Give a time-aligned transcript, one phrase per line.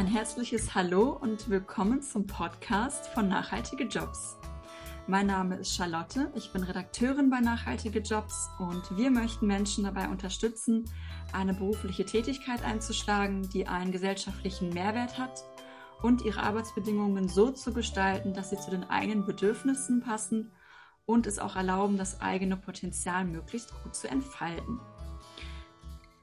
[0.00, 4.38] ein herzliches Hallo und willkommen zum Podcast von Nachhaltige Jobs.
[5.06, 10.08] Mein Name ist Charlotte, ich bin Redakteurin bei Nachhaltige Jobs und wir möchten Menschen dabei
[10.08, 10.90] unterstützen,
[11.34, 15.44] eine berufliche Tätigkeit einzuschlagen, die einen gesellschaftlichen Mehrwert hat
[16.00, 20.50] und ihre Arbeitsbedingungen so zu gestalten, dass sie zu den eigenen Bedürfnissen passen
[21.04, 24.80] und es auch erlauben, das eigene Potenzial möglichst gut zu entfalten.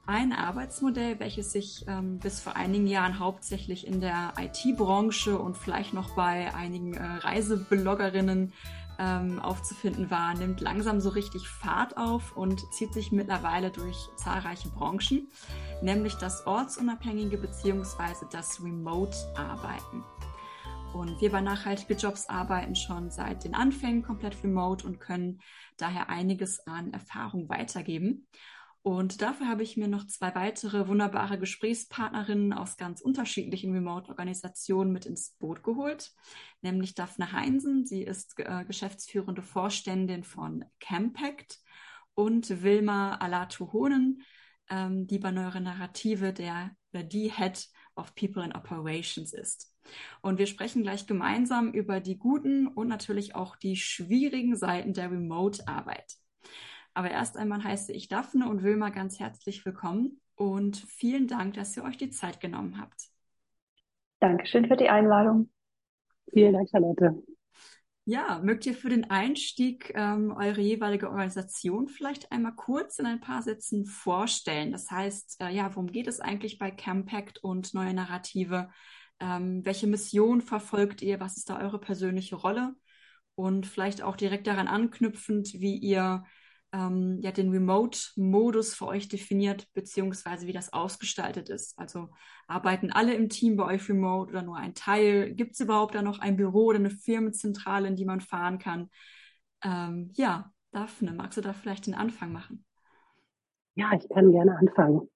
[0.08, 5.92] Ein Arbeitsmodell, welches sich ähm, bis vor einigen Jahren hauptsächlich in der IT-Branche und vielleicht
[5.92, 8.54] noch bei einigen äh, Reisebloggerinnen
[8.98, 14.70] ähm, aufzufinden war, nimmt langsam so richtig Fahrt auf und zieht sich mittlerweile durch zahlreiche
[14.70, 15.28] Branchen,
[15.82, 18.24] nämlich das ortsunabhängige bzw.
[18.32, 20.04] das Remote-Arbeiten.
[20.94, 25.42] Und wir bei Nachhaltige Jobs arbeiten schon seit den Anfängen komplett remote und können
[25.76, 28.26] daher einiges an Erfahrung weitergeben.
[28.82, 35.04] Und dafür habe ich mir noch zwei weitere wunderbare Gesprächspartnerinnen aus ganz unterschiedlichen Remote-Organisationen mit
[35.04, 36.12] ins Boot geholt,
[36.62, 37.84] nämlich Daphne Heinsen.
[37.84, 41.58] Sie ist äh, geschäftsführende Vorständin von Campact
[42.14, 44.22] und Wilma Alatu-Honen,
[44.70, 49.74] ähm, die bei Neure Narrative der, der die Head of People and Operations ist.
[50.20, 55.10] Und wir sprechen gleich gemeinsam über die guten und natürlich auch die schwierigen Seiten der
[55.10, 56.16] Remote-Arbeit.
[56.98, 61.76] Aber erst einmal heiße ich Daphne und Wilma ganz herzlich willkommen und vielen Dank, dass
[61.76, 63.04] ihr euch die Zeit genommen habt.
[64.18, 65.48] Dankeschön für die Einladung.
[66.32, 67.22] Vielen Dank, Charlotte.
[68.04, 73.20] Ja, mögt ihr für den Einstieg ähm, eure jeweilige Organisation vielleicht einmal kurz in ein
[73.20, 74.72] paar Sätzen vorstellen?
[74.72, 78.70] Das heißt, äh, ja, worum geht es eigentlich bei Campact und Neue Narrative?
[79.20, 81.20] Ähm, welche Mission verfolgt ihr?
[81.20, 82.74] Was ist da eure persönliche Rolle?
[83.36, 86.24] Und vielleicht auch direkt daran anknüpfend, wie ihr
[86.72, 91.78] ähm, ja, den Remote-Modus für euch definiert, beziehungsweise wie das ausgestaltet ist.
[91.78, 92.10] Also
[92.46, 95.34] arbeiten alle im Team bei euch remote oder nur ein Teil?
[95.34, 98.90] Gibt es überhaupt da noch ein Büro oder eine Firmenzentrale, in die man fahren kann?
[99.64, 102.64] Ähm, ja, Daphne, magst du da vielleicht den Anfang machen?
[103.74, 105.08] Ja, ich kann gerne anfangen.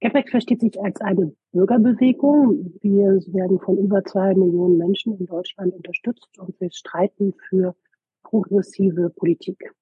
[0.00, 2.74] Quebec versteht sich als eine Bürgerbewegung.
[2.82, 7.74] Wir werden von über zwei Millionen Menschen in Deutschland unterstützt und wir streiten für
[8.22, 9.72] progressive Politik.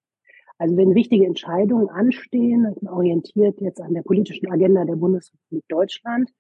[0.58, 6.30] Also wenn wichtige Entscheidungen anstehen, orientiert jetzt an der politischen Agenda der Bundesrepublik Deutschland,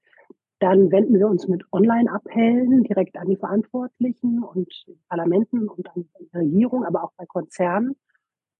[0.62, 4.68] dann wenden wir uns mit Online-Appellen direkt an die Verantwortlichen und
[5.08, 7.96] Parlamenten und an die Regierung, aber auch bei Konzernen.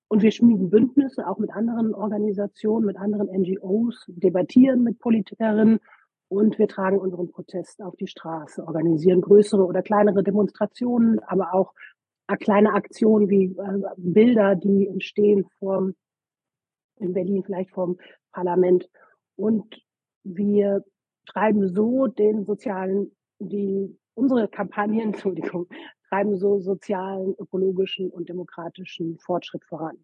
[0.09, 5.79] Und wir schmieden Bündnisse auch mit anderen Organisationen, mit anderen NGOs, debattieren mit Politikerinnen
[6.29, 11.73] und wir tragen unseren Protest auf die Straße, organisieren größere oder kleinere Demonstrationen, aber auch
[12.39, 15.95] kleine Aktionen wie äh, Bilder, die entstehen vom,
[16.99, 17.99] in Berlin vielleicht vom
[18.33, 18.89] Parlament.
[19.37, 19.83] Und
[20.25, 20.85] wir
[21.27, 25.67] treiben so den sozialen, die, unsere Kampagnen, Entschuldigung,
[26.09, 29.97] treiben so sozialen, ökologischen und demokratischen Fortschritt voran.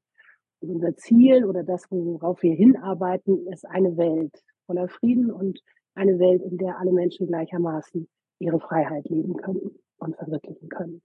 [0.61, 5.61] Und unser Ziel oder das, worauf wir hinarbeiten, ist eine Welt voller Frieden und
[5.95, 8.09] eine Welt, in der alle Menschen gleichermaßen
[8.41, 11.03] ihre Freiheit leben können und verwirklichen können.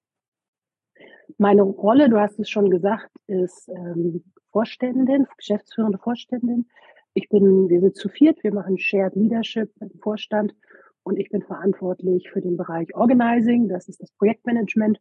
[1.38, 6.68] Meine Rolle, du hast es schon gesagt, ist ähm, Vorständin, geschäftsführende Vorständin.
[7.14, 10.56] Ich bin, wir sind zu viert, wir machen Shared Leadership im Vorstand
[11.04, 15.00] und ich bin verantwortlich für den Bereich Organizing, das ist das Projektmanagement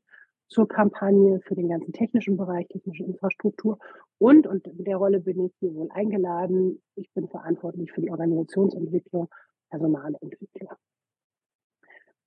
[0.48, 3.78] zur Kampagne, für den ganzen technischen Bereich, technische Infrastruktur
[4.18, 8.10] und, und in der Rolle bin ich hier wohl eingeladen, ich bin verantwortlich für die
[8.10, 9.28] Organisationsentwicklung,
[9.70, 10.72] Personalentwicklung.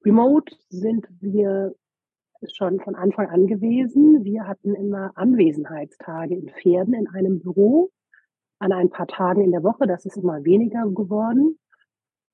[0.03, 1.75] Remote sind wir
[2.53, 4.23] schon von Anfang an gewesen.
[4.23, 7.91] Wir hatten immer Anwesenheitstage in Pferden in einem Büro
[8.59, 9.87] an ein paar Tagen in der Woche.
[9.87, 11.57] Das ist immer weniger geworden.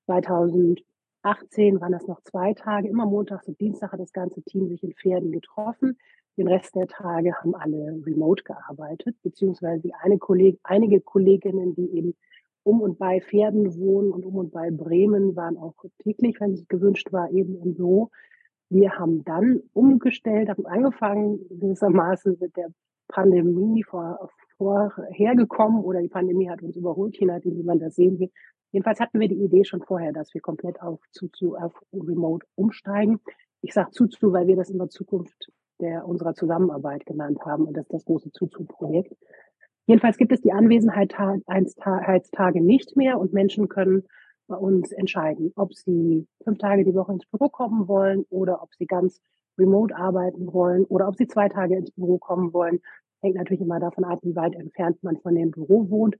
[0.06, 2.88] 2018 waren das noch zwei Tage.
[2.88, 5.96] Immer montags und Dienstag hat das ganze Team sich in Pferden getroffen.
[6.36, 12.14] Den Rest der Tage haben alle remote gearbeitet, beziehungsweise eine Kolleg einige Kolleginnen, die eben
[12.64, 16.66] um und bei Pferden wohnen und um und bei Bremen waren auch täglich, wenn es
[16.68, 18.10] gewünscht war, eben im Büro.
[18.72, 22.72] Wir haben dann umgestellt, haben angefangen gewissermaßen mit der
[23.06, 28.18] Pandemie vor, vorhergekommen oder die Pandemie hat uns überholt, je nachdem, wie man das sehen
[28.18, 28.30] will.
[28.70, 33.20] Jedenfalls hatten wir die Idee schon vorher, dass wir komplett auf Zuzu, auf Remote umsteigen.
[33.60, 37.76] Ich sage Zuzu, weil wir das in der Zukunft der, unserer Zusammenarbeit genannt haben und
[37.76, 39.14] das ist das große Zuzu-Projekt.
[39.84, 44.04] Jedenfalls gibt es die Anwesenheitstage nicht mehr und Menschen können
[44.52, 48.74] bei uns entscheiden, ob sie fünf Tage die Woche ins Büro kommen wollen oder ob
[48.74, 49.20] sie ganz
[49.58, 52.80] remote arbeiten wollen oder ob sie zwei Tage ins Büro kommen wollen.
[53.22, 56.16] Hängt natürlich immer davon ab, wie weit entfernt man von dem Büro wohnt.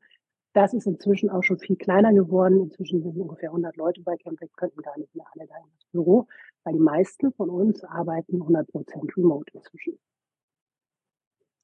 [0.54, 2.60] Das ist inzwischen auch schon viel kleiner geworden.
[2.60, 6.26] Inzwischen sind ungefähr 100 Leute bei Campbell, könnten gar nicht mehr alle da ins Büro,
[6.64, 9.98] weil die meisten von uns arbeiten 100 Prozent remote inzwischen.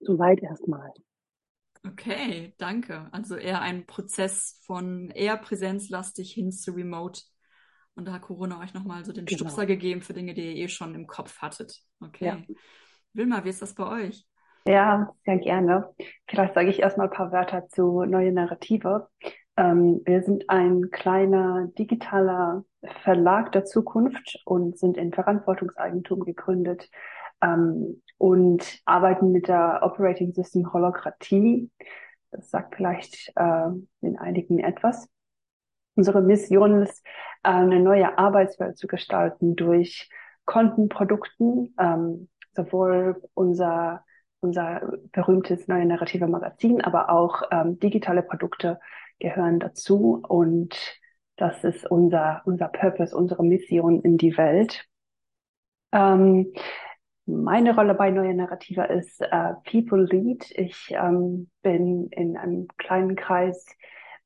[0.00, 0.92] Soweit erstmal.
[1.92, 3.08] Okay, danke.
[3.12, 7.22] Also eher ein Prozess von eher präsenzlastig hin zu remote.
[7.94, 9.38] Und da hat Corona euch nochmal so den genau.
[9.38, 11.80] Stupser gegeben für Dinge, die ihr eh schon im Kopf hattet.
[12.00, 12.24] Okay.
[12.26, 12.38] Ja.
[13.12, 14.24] Wilma, wie ist das bei euch?
[14.66, 15.94] Ja, sehr gerne.
[16.28, 19.08] Vielleicht sage ich erstmal ein paar Wörter zu Neue Narrative.
[19.56, 22.64] Ähm, wir sind ein kleiner digitaler
[23.02, 26.88] Verlag der Zukunft und sind in Verantwortungseigentum gegründet
[27.42, 31.70] ähm, und arbeiten mit der Operating System Holokratie.
[32.30, 33.68] Das sagt vielleicht äh,
[34.02, 35.08] den einigen etwas.
[35.94, 37.04] Unsere Mission ist,
[37.42, 40.08] äh, eine neue Arbeitswelt zu gestalten durch
[40.44, 44.04] Kontenprodukten, ähm, sowohl unser
[44.40, 44.80] unser
[45.12, 48.78] berühmtes neue narrative Magazin, aber auch ähm, digitale Produkte
[49.18, 50.74] gehören dazu und
[51.36, 54.86] das ist unser, unser Purpose, unsere Mission in die Welt.
[55.92, 56.52] Ähm,
[57.28, 60.50] meine Rolle bei Neue Narrativa ist äh, People Lead.
[60.52, 63.66] Ich ähm, bin in einem kleinen Kreis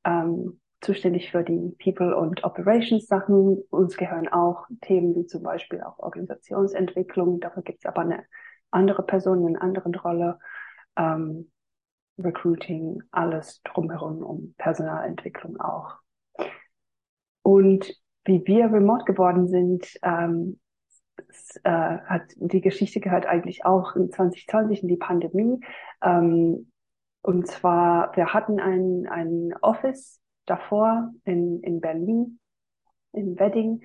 [0.05, 3.65] ähm, zuständig für die People- und Operations-Sachen.
[3.71, 7.41] Uns gehören auch Themen wie zum Beispiel auch Organisationsentwicklung.
[7.41, 8.25] Dafür gibt es aber eine
[8.71, 10.39] andere Personen in anderen Rolle,
[10.97, 11.51] ähm,
[12.19, 15.97] Recruiting, alles drumherum um Personalentwicklung auch.
[17.43, 17.93] Und
[18.25, 20.61] wie wir remote geworden sind, ähm,
[21.65, 25.61] äh, hat die Geschichte gehört eigentlich auch in 2020 in die Pandemie.
[26.03, 26.71] Ähm,
[27.23, 32.41] und zwar, wir hatten ein, ein Office davor in, in Berlin,
[33.13, 33.83] in Wedding,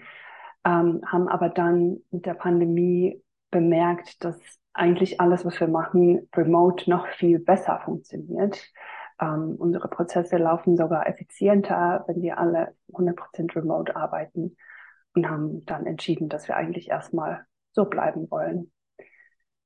[0.65, 3.21] ähm, haben aber dann mit der Pandemie
[3.51, 4.39] bemerkt, dass
[4.73, 8.71] eigentlich alles, was wir machen, remote noch viel besser funktioniert.
[9.19, 14.55] Ähm, unsere Prozesse laufen sogar effizienter, wenn wir alle 100% remote arbeiten
[15.17, 18.71] und haben dann entschieden, dass wir eigentlich erstmal so bleiben wollen.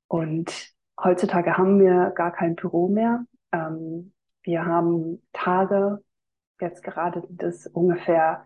[0.08, 0.72] Und
[1.02, 3.24] heutzutage haben wir gar kein Büro mehr.
[3.52, 4.12] Ähm,
[4.42, 6.02] wir haben Tage,
[6.60, 8.44] jetzt gerade es ungefähr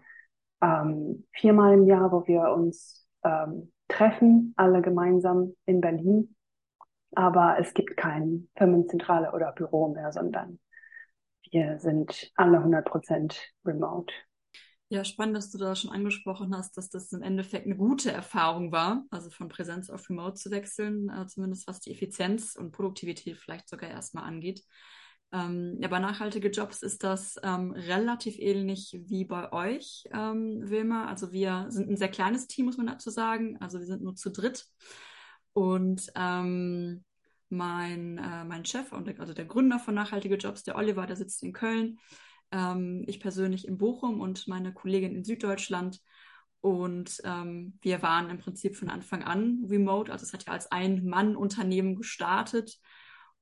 [0.62, 6.36] ähm, viermal im Jahr, wo wir uns ähm, treffen, alle gemeinsam in Berlin
[7.16, 10.60] aber es gibt kein Firmenzentrale oder Büro mehr, sondern
[11.50, 14.12] wir sind alle 100 Prozent remote.
[14.88, 18.70] Ja, spannend, dass du da schon angesprochen hast, dass das im Endeffekt eine gute Erfahrung
[18.70, 23.36] war, also von Präsenz auf Remote zu wechseln, äh, zumindest was die Effizienz und Produktivität
[23.36, 24.62] vielleicht sogar erstmal angeht.
[25.32, 31.06] Ähm, ja, bei nachhaltige Jobs ist das ähm, relativ ähnlich wie bei euch, ähm, Wilma.
[31.06, 33.56] Also wir sind ein sehr kleines Team, muss man dazu sagen.
[33.60, 34.66] Also wir sind nur zu dritt.
[35.52, 37.04] Und ähm,
[37.48, 41.42] mein, äh, mein Chef, und also der Gründer von Nachhaltige Jobs, der Oliver, der sitzt
[41.42, 41.98] in Köln.
[42.52, 46.00] Ähm, ich persönlich in Bochum und meine Kollegin in Süddeutschland.
[46.60, 50.10] Und ähm, wir waren im Prinzip von Anfang an remote.
[50.10, 52.78] Also es hat ja als Ein-Mann-Unternehmen gestartet.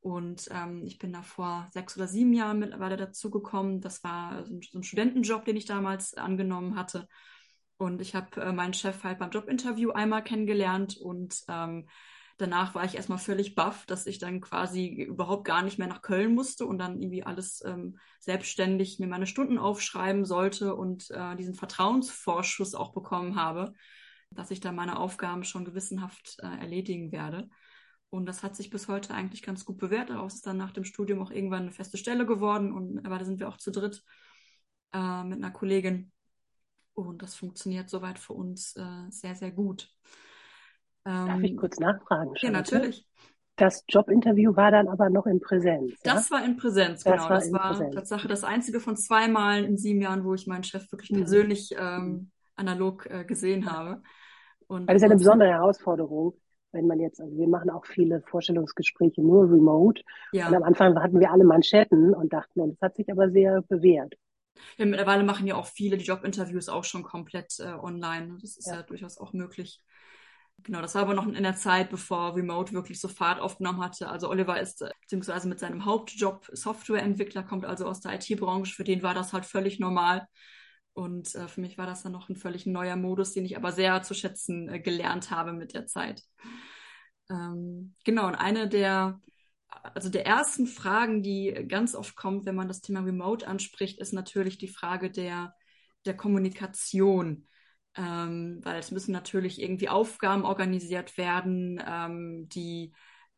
[0.01, 3.81] Und ähm, ich bin da vor sechs oder sieben Jahren mittlerweile dazugekommen.
[3.81, 7.09] Das war so ein, so ein, Studentenjob, den ich damals angenommen hatte.
[7.79, 11.89] Und ich habe äh, meinen Chef halt beim Jobinterview einmal kennengelernt und ähm,
[12.37, 16.03] danach war ich erstmal völlig baff, dass ich dann quasi überhaupt gar nicht mehr nach
[16.03, 21.37] Köln musste und dann irgendwie alles ähm, selbstständig mir meine Stunden aufschreiben sollte und äh,
[21.37, 23.73] diesen Vertrauensvorschuss auch bekommen habe,
[24.31, 27.49] dass ich dann meine Aufgaben schon gewissenhaft äh, erledigen werde.
[28.11, 30.11] Und das hat sich bis heute eigentlich ganz gut bewährt.
[30.11, 33.25] Daraus ist dann nach dem Studium auch irgendwann eine feste Stelle geworden und aber da
[33.25, 34.05] sind wir auch zu dritt
[34.93, 36.13] äh, mit einer Kollegin.
[36.95, 39.93] Und das funktioniert soweit für uns äh, sehr, sehr gut.
[41.05, 42.33] Darf ich ähm, kurz nachfragen?
[42.39, 43.07] Ja, natürlich.
[43.57, 45.95] Das Jobinterview war dann aber noch in Präsenz.
[46.03, 46.37] Das ja?
[46.37, 47.17] war in Präsenz, genau.
[47.17, 47.95] Das war, das war Präsenz.
[47.95, 51.19] Tatsache das einzige von zwei Malen in sieben Jahren, wo ich meinen Chef wirklich mhm.
[51.19, 54.03] persönlich ähm, analog äh, gesehen habe.
[54.67, 56.35] Und das ist ja eine besondere Herausforderung,
[56.73, 60.03] wenn man jetzt, also wir machen auch viele Vorstellungsgespräche nur remote.
[60.33, 60.49] Ja.
[60.49, 63.63] Und am Anfang hatten wir alle Manschetten und dachten, und das hat sich aber sehr
[63.63, 64.15] bewährt.
[64.79, 68.39] Ja, mittlerweile machen ja auch viele die Jobinterviews auch schon komplett äh, online.
[68.41, 68.77] Das ist ja.
[68.77, 69.81] ja durchaus auch möglich.
[70.63, 74.09] Genau, das war aber noch in der Zeit, bevor Remote wirklich so Fahrt aufgenommen hatte.
[74.09, 78.75] Also Oliver ist äh, beziehungsweise mit seinem Hauptjob Softwareentwickler, kommt also aus der IT-Branche.
[78.75, 80.27] Für den war das halt völlig normal.
[80.95, 83.73] Und äh, für mich war das dann noch ein völlig neuer Modus, den ich aber
[83.73, 86.23] sehr zu schätzen äh, gelernt habe mit der Zeit.
[87.31, 89.21] Ähm, genau, und eine der,
[89.69, 94.13] also der ersten Fragen, die ganz oft kommt, wenn man das Thema Remote anspricht, ist
[94.13, 95.55] natürlich die Frage der,
[96.07, 97.47] der Kommunikation
[97.97, 102.93] ähm, weil es müssen natürlich irgendwie Aufgaben organisiert werden, ähm, die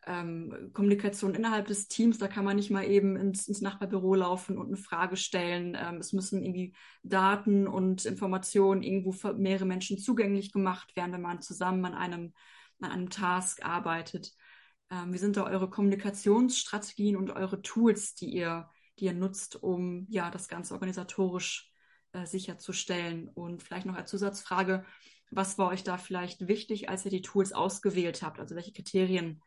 [0.07, 4.57] ähm, Kommunikation innerhalb des Teams, da kann man nicht mal eben ins, ins Nachbarbüro laufen
[4.57, 5.77] und eine Frage stellen.
[5.79, 11.23] Ähm, es müssen irgendwie Daten und Informationen irgendwo für mehrere Menschen zugänglich gemacht werden, wenn
[11.23, 12.33] man zusammen an einem,
[12.81, 14.33] an einem Task arbeitet.
[14.91, 18.71] Ähm, wie sind da eure Kommunikationsstrategien und eure Tools, die ihr,
[19.01, 21.73] die ihr nutzt, um ja das Ganze organisatorisch
[22.17, 23.29] äh, sicherzustellen?
[23.29, 24.85] Und vielleicht noch als Zusatzfrage,
[25.31, 28.41] was war euch da vielleicht wichtig, als ihr die Tools ausgewählt habt?
[28.41, 29.43] Also welche Kriterien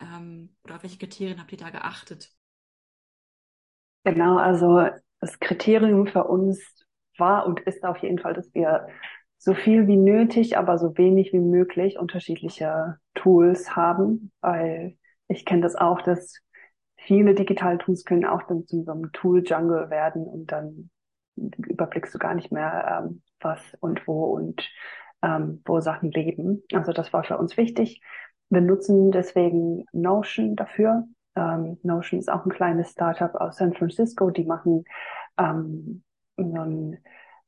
[0.00, 2.30] ähm, oder auf welche Kriterien habt ihr da geachtet?
[4.04, 4.88] Genau, also
[5.20, 6.60] das Kriterium für uns
[7.18, 8.88] war und ist auf jeden Fall, dass wir
[9.38, 14.96] so viel wie nötig, aber so wenig wie möglich unterschiedliche Tools haben, weil
[15.28, 16.38] ich kenne das auch, dass
[16.96, 20.90] viele digitale Tools können auch dann zu so einem Tool-Jungle werden und dann
[21.36, 24.68] überblickst du gar nicht mehr, ähm, was und wo und
[25.22, 26.62] ähm, wo Sachen leben.
[26.72, 28.02] Also das war für uns wichtig.
[28.50, 31.06] Wir nutzen deswegen Notion dafür.
[31.36, 34.28] Ähm, Notion ist auch ein kleines Startup aus San Francisco.
[34.30, 34.84] Die machen
[35.38, 36.02] ähm,
[36.36, 36.98] so ein,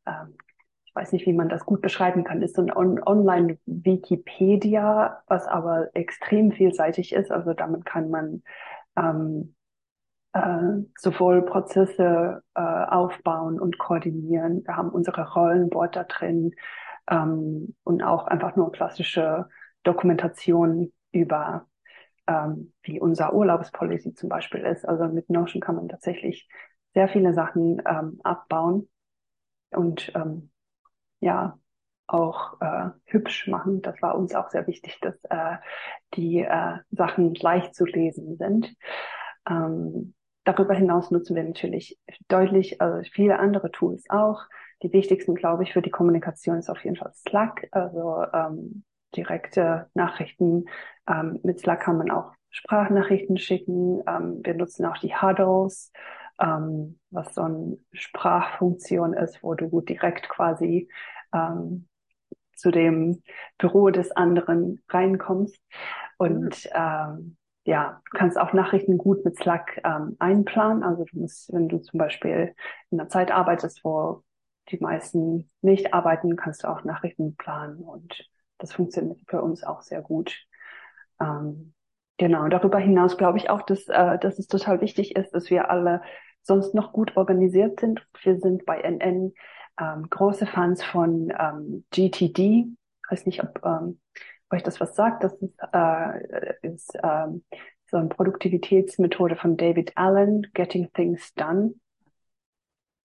[0.06, 0.38] ähm,
[0.84, 5.46] ich weiß nicht, wie man das gut beschreiben kann, ist so ein On Online-Wikipedia, was
[5.46, 7.30] aber extrem vielseitig ist.
[7.30, 8.42] Also damit kann man
[8.96, 9.54] ähm,
[10.34, 14.62] äh, sowohl Prozesse äh, aufbauen und koordinieren.
[14.64, 16.54] Wir haben unsere Rollenboard da drin
[17.10, 19.48] ähm, und auch einfach nur klassische
[19.84, 21.66] Dokumentation über
[22.26, 24.86] ähm, wie unser Urlaubspolicy zum Beispiel ist.
[24.86, 26.48] Also mit Notion kann man tatsächlich
[26.94, 28.88] sehr viele Sachen ähm, abbauen
[29.70, 30.50] und ähm,
[31.20, 31.58] ja
[32.06, 33.82] auch äh, hübsch machen.
[33.82, 35.56] Das war uns auch sehr wichtig, dass äh,
[36.14, 38.74] die äh, Sachen leicht zu lesen sind.
[39.48, 40.13] Ähm,
[40.44, 41.98] darüber hinaus nutzen wir natürlich
[42.28, 44.42] deutlich also viele andere Tools auch.
[44.82, 47.68] Die wichtigsten, glaube ich, für die Kommunikation ist auf jeden Fall Slack.
[47.72, 48.84] Also ähm,
[49.16, 50.66] direkte Nachrichten.
[51.08, 54.02] Ähm, mit Slack kann man auch Sprachnachrichten schicken.
[54.06, 55.92] Ähm, wir nutzen auch die Huddles,
[56.40, 60.88] ähm, was so eine Sprachfunktion ist, wo du direkt quasi
[61.32, 61.88] ähm,
[62.54, 63.22] zu dem
[63.58, 65.60] Büro des anderen reinkommst.
[66.18, 70.82] Und ähm, ja, du kannst auch Nachrichten gut mit Slack ähm, einplanen.
[70.82, 72.54] Also du musst, wenn du zum Beispiel
[72.90, 74.22] in einer Zeit arbeitest, wo
[74.70, 78.28] die meisten nicht arbeiten, kannst du auch Nachrichten planen und
[78.58, 80.46] das funktioniert für uns auch sehr gut.
[81.20, 81.74] Ähm,
[82.18, 85.70] genau, darüber hinaus glaube ich auch, dass, äh, dass es total wichtig ist, dass wir
[85.70, 86.02] alle
[86.42, 88.06] sonst noch gut organisiert sind.
[88.22, 89.32] Wir sind bei NN
[89.80, 92.66] ähm, große Fans von ähm, GTD.
[92.66, 94.00] Ich weiß nicht, ob ähm,
[94.54, 95.24] euch das was sagt.
[95.24, 97.44] Das ist, äh, ist ähm,
[97.86, 101.74] so eine Produktivitätsmethode von David Allen, Getting Things Done.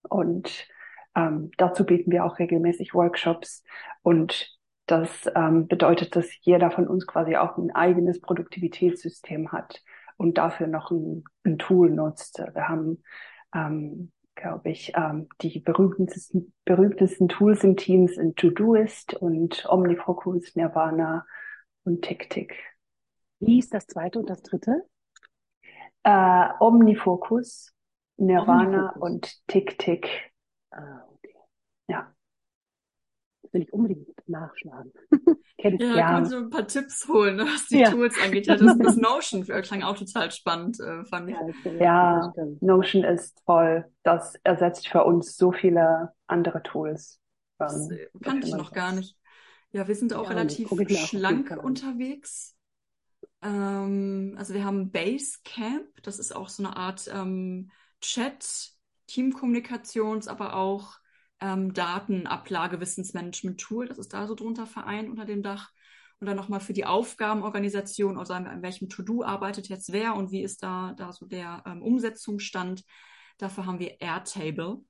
[0.08, 0.66] Und
[1.14, 3.62] ähm, dazu bieten wir auch regelmäßig Workshops
[4.02, 9.84] und das ähm, bedeutet, dass jeder von uns quasi auch ein eigenes Produktivitätssystem hat
[10.16, 12.42] und dafür noch ein, ein Tool nutzt.
[12.54, 13.02] Wir haben,
[13.54, 21.24] ähm, glaube ich, ähm, die berühmtesten, berühmtesten Tools im Team sind Todoist und Omnifocus, Nirvana
[21.90, 22.54] und TickTick.
[23.40, 24.86] Wie ist das zweite und das dritte?
[26.02, 27.74] Äh, Omnifocus,
[28.16, 29.02] Nirvana Omnifocus.
[29.02, 30.32] und TickTick.
[30.70, 31.34] Ah, okay.
[31.88, 32.14] Ja
[33.52, 34.92] will ich unbedingt nachschlagen.
[35.58, 36.08] Kenn ich ja, ja.
[36.10, 37.90] kannst du ein paar Tipps holen, was die ja.
[37.90, 38.46] Tools angeht.
[38.46, 41.36] Ja, das, das Notion klang auch total spannend, äh, fand ich.
[41.64, 43.84] Ja, ja Notion ist toll.
[44.02, 47.20] Das ersetzt für uns so viele andere Tools.
[47.58, 49.16] Das äh, kannte ich noch gar nicht.
[49.72, 50.68] Ja, wir sind auch relativ
[51.06, 52.56] schlank unterwegs.
[53.42, 58.72] Ähm, also wir haben Basecamp, das ist auch so eine Art ähm, Chat,
[59.06, 60.98] Teamkommunikations, aber auch
[61.40, 63.88] ähm, Datenablage, Wissensmanagement-Tool.
[63.88, 65.70] Das ist da so drunter vereint unter dem Dach.
[66.20, 70.42] Und dann nochmal für die Aufgabenorganisation, also an welchem To-Do arbeitet jetzt wer und wie
[70.42, 72.84] ist da, da so der ähm, Umsetzungsstand.
[73.38, 74.82] Dafür haben wir Airtable.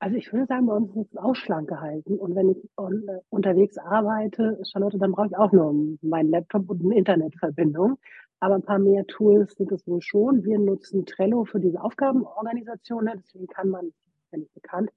[0.00, 2.18] Also ich würde sagen, bei uns ist es auch schlank gehalten.
[2.18, 6.84] Und wenn ich äh, unterwegs arbeite, Charlotte, dann brauche ich auch nur meinen Laptop und
[6.84, 7.98] eine Internetverbindung.
[8.40, 10.44] Aber ein paar mehr Tools sind es wohl schon.
[10.44, 13.04] Wir nutzen Trello für diese Aufgabenorganisation.
[13.04, 13.14] Ne?
[13.16, 13.92] Deswegen kann man,
[14.30, 14.90] wenn nicht bekannt,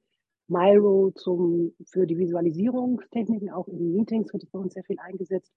[0.47, 5.51] Miro zum, für die Visualisierungstechniken, auch in Meetings wird es bei uns sehr viel eingesetzt.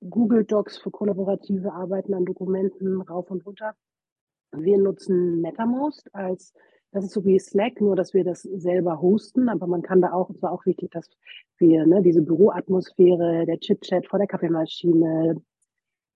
[0.00, 3.74] Google Docs für kollaborative Arbeiten an Dokumenten rauf und runter.
[4.52, 6.52] Wir nutzen MetaMost als,
[6.92, 10.12] das ist so wie Slack, nur dass wir das selber hosten, aber man kann da
[10.12, 11.08] auch, es war auch wichtig, dass
[11.58, 15.42] wir ne, diese Büroatmosphäre, der Chit-Chat vor der Kaffeemaschine,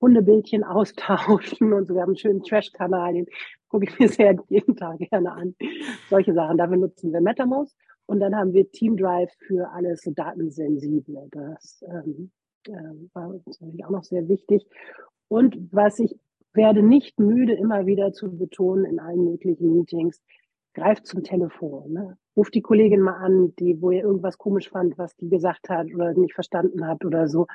[0.01, 1.95] Hundebildchen austauschen und so.
[1.95, 3.27] Wir haben einen schönen Trash-Kanal, den
[3.69, 5.55] gucke ich mir sehr jeden Tag gerne an.
[6.09, 6.59] Solche Sachen.
[6.59, 7.77] Dafür nutzen wir MetaMost.
[8.07, 11.29] Und dann haben wir TeamDrive für alles so datensensible.
[11.31, 12.31] Das ähm,
[12.67, 12.73] äh,
[13.15, 14.67] war uns natürlich auch noch sehr wichtig.
[15.29, 16.19] Und was ich
[16.53, 20.21] werde nicht müde, immer wieder zu betonen in allen möglichen Meetings,
[20.75, 21.93] greift zum Telefon.
[21.93, 22.17] Ne?
[22.37, 25.87] Ruft die Kollegin mal an, die, wo ihr irgendwas komisch fand, was die gesagt hat
[25.95, 27.47] oder nicht verstanden hat oder so.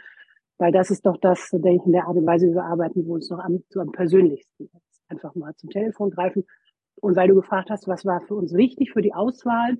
[0.58, 3.06] Weil das ist doch das, denke ich, in der Art und Weise, wie wir arbeiten,
[3.08, 5.02] wo uns noch am, so am persönlichsten ist.
[5.08, 6.46] Einfach mal zum Telefon greifen.
[7.00, 9.78] Und weil du gefragt hast, was war für uns wichtig für die Auswahl,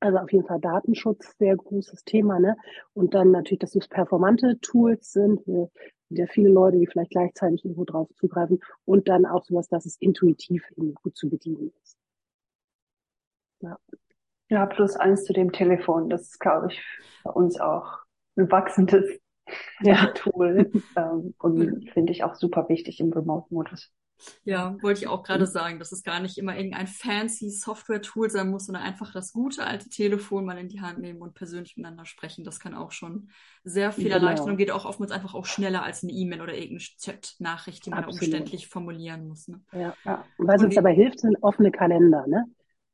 [0.00, 2.56] also auf jeden Fall Datenschutz, sehr großes Thema, ne?
[2.92, 5.46] Und dann natürlich, dass es performante Tools sind.
[5.46, 5.70] Wir
[6.08, 8.60] sind ja viele Leute, die vielleicht gleichzeitig irgendwo drauf zugreifen.
[8.84, 10.62] Und dann auch sowas, dass es intuitiv
[11.02, 11.96] gut zu bedienen ist.
[13.64, 13.78] Ja.
[14.50, 16.10] Ja, plus eins zu dem Telefon.
[16.10, 16.82] Das ist, glaube ich,
[17.24, 17.98] bei uns auch
[18.36, 19.06] ein wachsendes
[19.80, 20.06] ja.
[20.14, 20.70] Tool.
[20.96, 23.90] ähm, und finde ich auch super wichtig im Remote-Modus.
[24.44, 28.48] Ja, wollte ich auch gerade sagen, dass es gar nicht immer irgendein fancy Software-Tool sein
[28.48, 32.06] muss, sondern einfach das gute alte Telefon mal in die Hand nehmen und persönlich miteinander
[32.06, 32.44] sprechen.
[32.44, 33.30] Das kann auch schon
[33.64, 34.16] sehr viel genau.
[34.16, 37.90] erleichtern und geht auch oftmals einfach auch schneller als eine E-Mail oder irgendeine Chat-Nachricht, die
[37.90, 39.48] man umständlich formulieren muss.
[39.48, 39.60] Ne?
[39.72, 40.24] Ja, ja.
[40.38, 42.24] Und was und uns dabei hilft, sind offene Kalender.
[42.28, 42.44] Ne?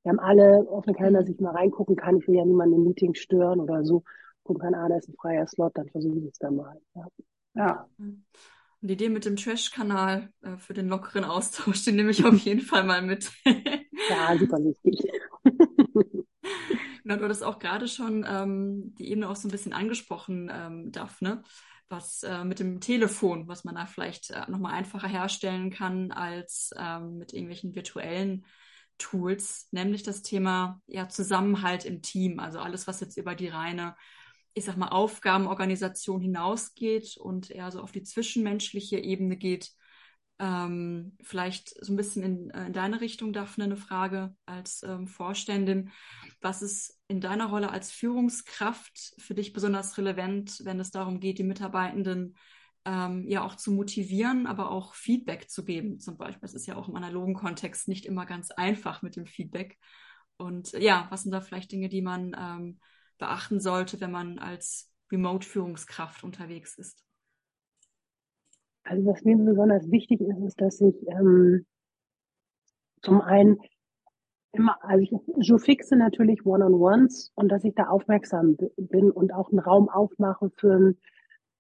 [0.03, 2.19] Wir haben alle offene Kalender, dass ich mal reingucken kann.
[2.19, 4.03] Ich will ja niemanden im Meeting stören oder so.
[4.43, 6.81] Gucken kann, ah, da ist ein freier Slot, dann versuche ich es da mal.
[6.95, 7.07] Ja.
[7.55, 7.89] ja.
[7.99, 12.39] Und die Idee mit dem Trash-Kanal äh, für den lockeren Austausch, den nehme ich auf
[12.39, 13.31] jeden Fall mal mit.
[13.45, 15.03] ja, super wichtig.
[17.03, 20.93] genau, du hattest auch gerade schon ähm, die Ebene auch so ein bisschen angesprochen, ähm,
[20.93, 21.43] Daphne,
[21.91, 26.71] was äh, mit dem Telefon, was man da vielleicht äh, nochmal einfacher herstellen kann als
[26.79, 28.47] ähm, mit irgendwelchen virtuellen
[29.01, 33.97] Tools, nämlich das Thema ja, Zusammenhalt im Team, also alles, was jetzt über die reine
[34.55, 39.71] ich sag mal, Aufgabenorganisation hinausgeht und eher so auf die zwischenmenschliche Ebene geht.
[40.39, 45.07] Ähm, vielleicht so ein bisschen in, äh, in, deine Richtung, Daphne, eine Frage als ähm,
[45.07, 45.91] Vorständin.
[46.41, 51.39] Was ist in deiner Rolle als Führungskraft für dich besonders relevant, wenn es darum geht,
[51.39, 52.37] die Mitarbeitenden
[52.85, 56.47] ähm, ja auch zu motivieren, aber auch Feedback zu geben, zum Beispiel.
[56.47, 59.79] Es ist ja auch im analogen Kontext nicht immer ganz einfach mit dem Feedback.
[60.37, 62.81] Und ja, was sind da vielleicht Dinge, die man ähm,
[63.19, 67.05] beachten sollte, wenn man als Remote-Führungskraft unterwegs ist?
[68.85, 71.67] Also was mir besonders wichtig ist, ist, dass ich ähm,
[73.03, 73.59] zum einen
[74.53, 75.13] immer, also ich
[75.47, 80.51] so fixe natürlich One-on-Ones und dass ich da aufmerksam bin und auch einen Raum aufmache
[80.57, 80.99] für einen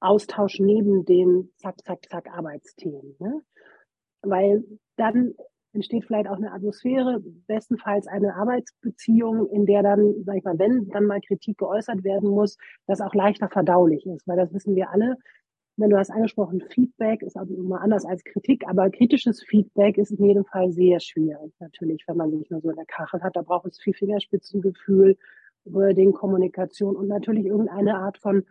[0.00, 3.16] Austausch neben den Zack, Zack, Zack Arbeitsthemen.
[3.18, 3.42] Ne?
[4.22, 4.64] Weil
[4.96, 5.34] dann
[5.72, 10.88] entsteht vielleicht auch eine Atmosphäre, bestenfalls eine Arbeitsbeziehung, in der dann, sag ich mal, wenn
[10.88, 14.90] dann mal Kritik geäußert werden muss, das auch leichter verdaulich ist, weil das wissen wir
[14.90, 15.16] alle.
[15.76, 20.10] Wenn du hast angesprochen, Feedback ist auch immer anders als Kritik, aber kritisches Feedback ist
[20.10, 23.36] in jedem Fall sehr schwierig, natürlich, wenn man sich nur so in der Kachel hat.
[23.36, 25.16] Da braucht es viel Fingerspitzengefühl,
[25.64, 28.44] Wording, Kommunikation und natürlich irgendeine Art von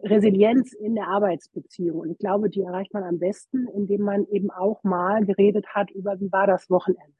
[0.00, 2.00] Resilienz in der Arbeitsbeziehung.
[2.00, 5.90] Und ich glaube, die erreicht man am besten, indem man eben auch mal geredet hat
[5.90, 7.12] über, wie war das Wochenende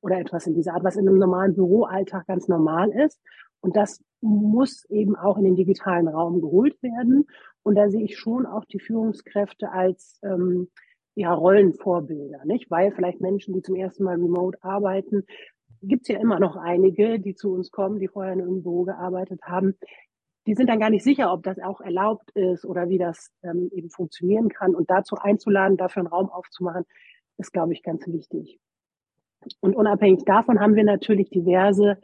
[0.00, 3.20] oder etwas in dieser Art, was in einem normalen Büroalltag ganz normal ist.
[3.60, 7.26] Und das muss eben auch in den digitalen Raum geholt werden.
[7.62, 10.68] Und da sehe ich schon auch die Führungskräfte als ähm,
[11.14, 12.70] ja, Rollenvorbilder, nicht?
[12.70, 15.24] Weil vielleicht Menschen, die zum ersten Mal remote arbeiten,
[15.82, 18.84] gibt es ja immer noch einige, die zu uns kommen, die vorher in einem Büro
[18.84, 19.76] gearbeitet haben,
[20.46, 23.70] die sind dann gar nicht sicher, ob das auch erlaubt ist oder wie das ähm,
[23.72, 24.74] eben funktionieren kann.
[24.74, 26.84] Und dazu einzuladen, dafür einen Raum aufzumachen,
[27.38, 28.58] ist, glaube ich, ganz wichtig.
[29.60, 31.98] Und unabhängig davon haben wir natürlich diverse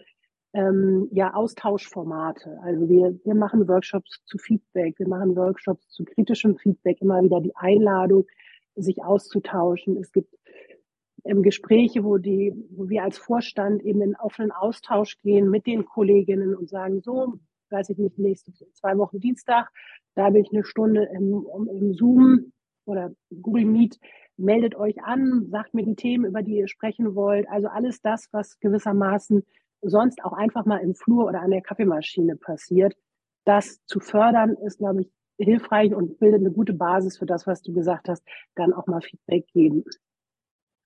[0.52, 2.58] ähm, ja, Austauschformate.
[2.62, 7.40] Also wir, wir machen Workshops zu Feedback, wir machen Workshops zu kritischem Feedback, immer wieder
[7.40, 8.26] die Einladung,
[8.74, 9.96] sich auszutauschen.
[9.96, 10.34] Es gibt
[11.24, 15.84] ähm, Gespräche, wo die, wo wir als Vorstand eben in offenen Austausch gehen mit den
[15.84, 17.34] Kolleginnen und sagen, so,
[17.70, 19.70] weiß ich nicht, nächste zwei Wochen Dienstag,
[20.14, 22.52] da habe ich eine Stunde im, im Zoom
[22.84, 23.98] oder Google Meet.
[24.36, 27.48] Meldet euch an, sagt mir die Themen, über die ihr sprechen wollt.
[27.48, 29.42] Also alles das, was gewissermaßen
[29.82, 32.96] sonst auch einfach mal im Flur oder an der Kaffeemaschine passiert.
[33.44, 37.62] Das zu fördern ist, glaube ich, hilfreich und bildet eine gute Basis für das, was
[37.62, 38.22] du gesagt hast,
[38.56, 39.84] dann auch mal Feedback geben.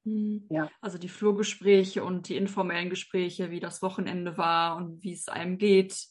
[0.05, 0.47] Hm.
[0.51, 0.71] Ja.
[0.81, 5.59] Also die Flurgespräche und die informellen Gespräche, wie das Wochenende war und wie es einem
[5.59, 6.07] geht,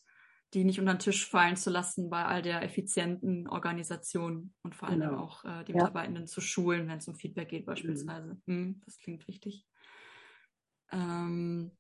[0.54, 4.90] die nicht unter den Tisch fallen zu lassen bei all der effizienten Organisation und vor
[4.90, 5.18] allem genau.
[5.18, 5.78] auch äh, die ja.
[5.78, 8.38] Mitarbeitenden zu schulen, wenn es um Feedback geht beispielsweise.
[8.46, 8.54] Mhm.
[8.54, 9.66] Hm, das klingt wichtig.
[10.92, 11.72] Ähm,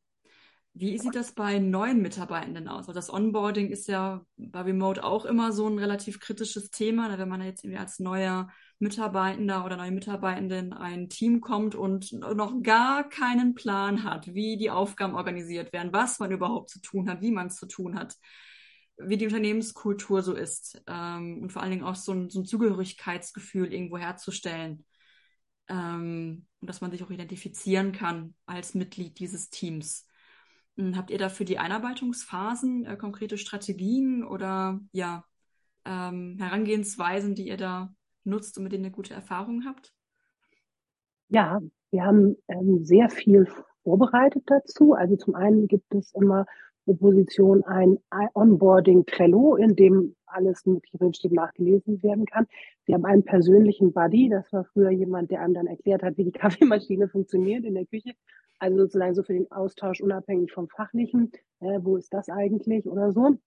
[0.73, 2.87] wie sieht das bei neuen Mitarbeitenden aus?
[2.87, 7.27] Also das Onboarding ist ja bei Remote auch immer so ein relativ kritisches Thema, wenn
[7.27, 12.61] man jetzt irgendwie als neuer Mitarbeitender oder neue Mitarbeitende in ein Team kommt und noch
[12.63, 17.21] gar keinen Plan hat, wie die Aufgaben organisiert werden, was man überhaupt zu tun hat,
[17.21, 18.15] wie man es zu tun hat,
[19.07, 22.45] wie die Unternehmenskultur so ist ähm, und vor allen Dingen auch so ein, so ein
[22.45, 24.85] Zugehörigkeitsgefühl irgendwo herzustellen
[25.67, 30.07] ähm, und dass man sich auch identifizieren kann als Mitglied dieses Teams.
[30.77, 35.25] Hm, habt ihr da für die Einarbeitungsphasen äh, konkrete Strategien oder ja,
[35.85, 39.93] ähm, Herangehensweisen, die ihr da nutzt und mit denen ihr gute Erfahrungen habt?
[41.29, 41.59] Ja,
[41.91, 43.47] wir haben ähm, sehr viel
[43.83, 44.93] vorbereitet dazu.
[44.93, 46.45] Also zum einen gibt es immer
[46.85, 47.97] pro Position ein
[48.33, 52.47] Onboarding Trello, in dem alles Mögliche drinsteht, nachgelesen werden kann.
[52.85, 56.25] Wir haben einen persönlichen Buddy, das war früher jemand, der einem dann erklärt hat, wie
[56.25, 58.13] die Kaffeemaschine funktioniert in der Küche.
[58.59, 61.31] Also sozusagen so für den Austausch unabhängig vom Fachlichen.
[61.61, 63.37] Äh, wo ist das eigentlich oder so?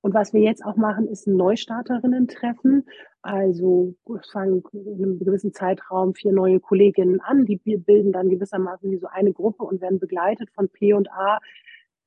[0.00, 2.86] Und was wir jetzt auch machen, ist Neustarterinnen-Treffen.
[3.22, 3.94] Also
[4.30, 7.44] fangen in einem gewissen Zeitraum vier neue Kolleginnen an.
[7.44, 11.40] Die bilden dann gewissermaßen wie so eine Gruppe und werden begleitet von P und A,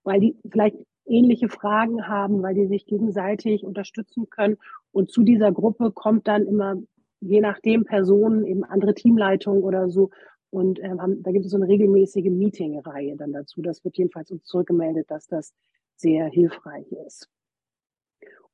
[0.10, 4.58] weil die vielleicht ähnliche Fragen haben, weil die sich gegenseitig unterstützen können.
[4.92, 6.78] Und zu dieser Gruppe kommt dann immer,
[7.22, 10.10] je nachdem, Personen, eben andere Teamleitungen oder so,
[10.50, 13.62] und ähm, da gibt es so eine regelmäßige Meeting-Reihe dann dazu.
[13.62, 15.54] Das wird jedenfalls uns zurückgemeldet, dass das
[15.96, 17.30] sehr hilfreich ist.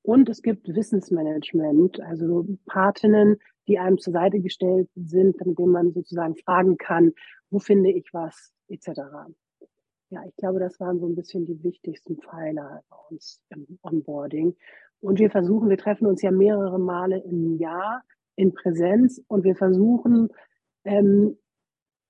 [0.01, 3.37] Und es gibt Wissensmanagement, also Patinnen,
[3.69, 7.13] die einem zur Seite gestellt sind, mit denen man sozusagen fragen kann,
[7.49, 8.89] wo finde ich was, etc.
[10.09, 14.55] Ja, ich glaube, das waren so ein bisschen die wichtigsten Pfeiler bei uns im Onboarding.
[15.01, 18.03] Und wir versuchen, wir treffen uns ja mehrere Male im Jahr
[18.35, 20.29] in Präsenz und wir versuchen,
[20.83, 21.37] ähm,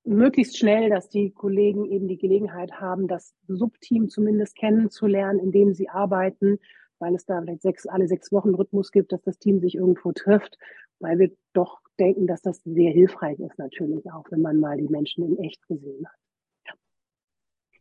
[0.04, 5.74] möglichst schnell, dass die Kollegen eben die Gelegenheit haben, das Subteam zumindest kennenzulernen, in dem
[5.74, 6.60] sie arbeiten,
[7.00, 10.12] weil es da vielleicht sechs, alle sechs Wochen Rhythmus gibt, dass das Team sich irgendwo
[10.12, 10.58] trifft,
[11.00, 14.88] weil wir doch denken, dass das sehr hilfreich ist natürlich auch, wenn man mal die
[14.88, 16.25] Menschen in echt gesehen hat.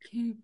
[0.04, 0.36] Okay.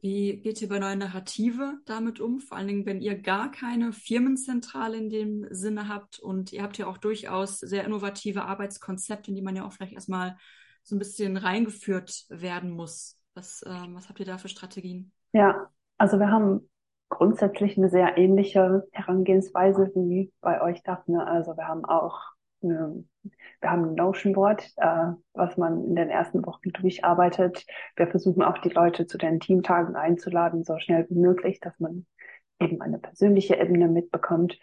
[0.00, 2.40] Wie geht ihr bei neuen Narrative damit um?
[2.40, 6.76] Vor allen Dingen, wenn ihr gar keine Firmenzentrale in dem Sinne habt und ihr habt
[6.76, 10.36] ja auch durchaus sehr innovative Arbeitskonzepte, in die man ja auch vielleicht erstmal
[10.82, 13.16] so ein bisschen reingeführt werden muss.
[13.34, 15.12] Was, ähm, was habt ihr da für Strategien?
[15.32, 16.68] Ja, also wir haben
[17.08, 21.26] grundsätzlich eine sehr ähnliche Herangehensweise wie bei euch, Daphne.
[21.26, 22.31] Also wir haben auch
[22.62, 23.04] eine,
[23.60, 27.64] wir haben ein Notion Board, äh, was man in den ersten Wochen durcharbeitet.
[27.96, 32.06] Wir versuchen auch die Leute zu den Teamtagen einzuladen, so schnell wie möglich, dass man
[32.60, 34.58] eben eine persönliche Ebene mitbekommt.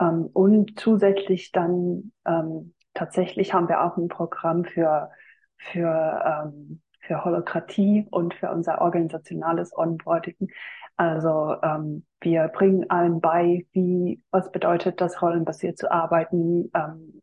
[0.00, 5.10] Ähm, und zusätzlich dann ähm, tatsächlich haben wir auch ein Programm für
[5.58, 10.48] für, ähm, für Holokratie und für unser organisationales Onboarding.
[10.96, 17.22] Also ähm, wir bringen allen bei, wie was bedeutet das, rollenbasiert zu arbeiten, ähm,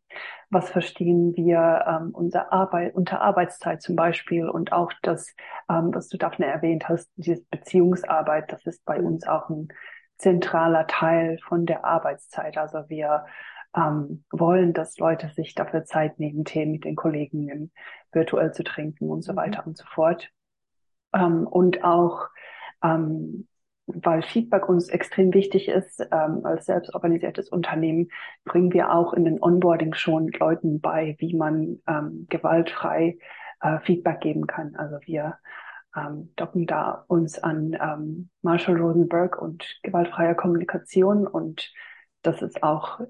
[0.50, 5.34] was verstehen wir ähm, unser Arbeit unter Arbeitszeit zum Beispiel und auch das,
[5.70, 9.68] ähm, was du Daphne erwähnt hast, diese Beziehungsarbeit, das ist bei uns auch ein
[10.18, 12.56] zentraler Teil von der Arbeitszeit.
[12.56, 13.26] Also wir
[13.76, 17.70] ähm, wollen, dass Leute sich dafür Zeit nehmen, Tee mit den Kollegen
[18.12, 19.36] virtuell zu trinken und so mhm.
[19.36, 20.30] weiter und so fort.
[21.14, 22.28] Ähm, und auch,
[22.82, 23.46] ähm,
[23.86, 28.08] weil Feedback uns extrem wichtig ist, ähm, als selbstorganisiertes Unternehmen,
[28.44, 33.18] bringen wir auch in den Onboarding schon Leuten bei, wie man ähm, gewaltfrei
[33.60, 34.74] äh, Feedback geben kann.
[34.74, 35.38] Also wir
[35.94, 41.72] ähm, docken da uns an ähm, Marshall Rosenberg und gewaltfreier Kommunikation und
[42.22, 43.00] das ist auch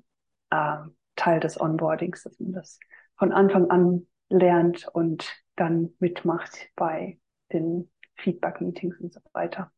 [0.50, 0.78] äh,
[1.16, 2.78] Teil des Onboardings, dass man das
[3.16, 7.18] von Anfang an lernt und dann mitmacht bei
[7.52, 9.72] den Feedback-Meetings und so weiter.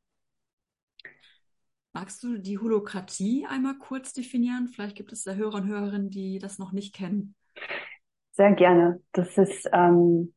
[1.92, 4.68] Magst du die Holokratie einmal kurz definieren?
[4.68, 7.34] Vielleicht gibt es da Hörer und Hörerinnen, die das noch nicht kennen.
[8.32, 9.02] Sehr gerne.
[9.12, 10.34] Das ist ähm,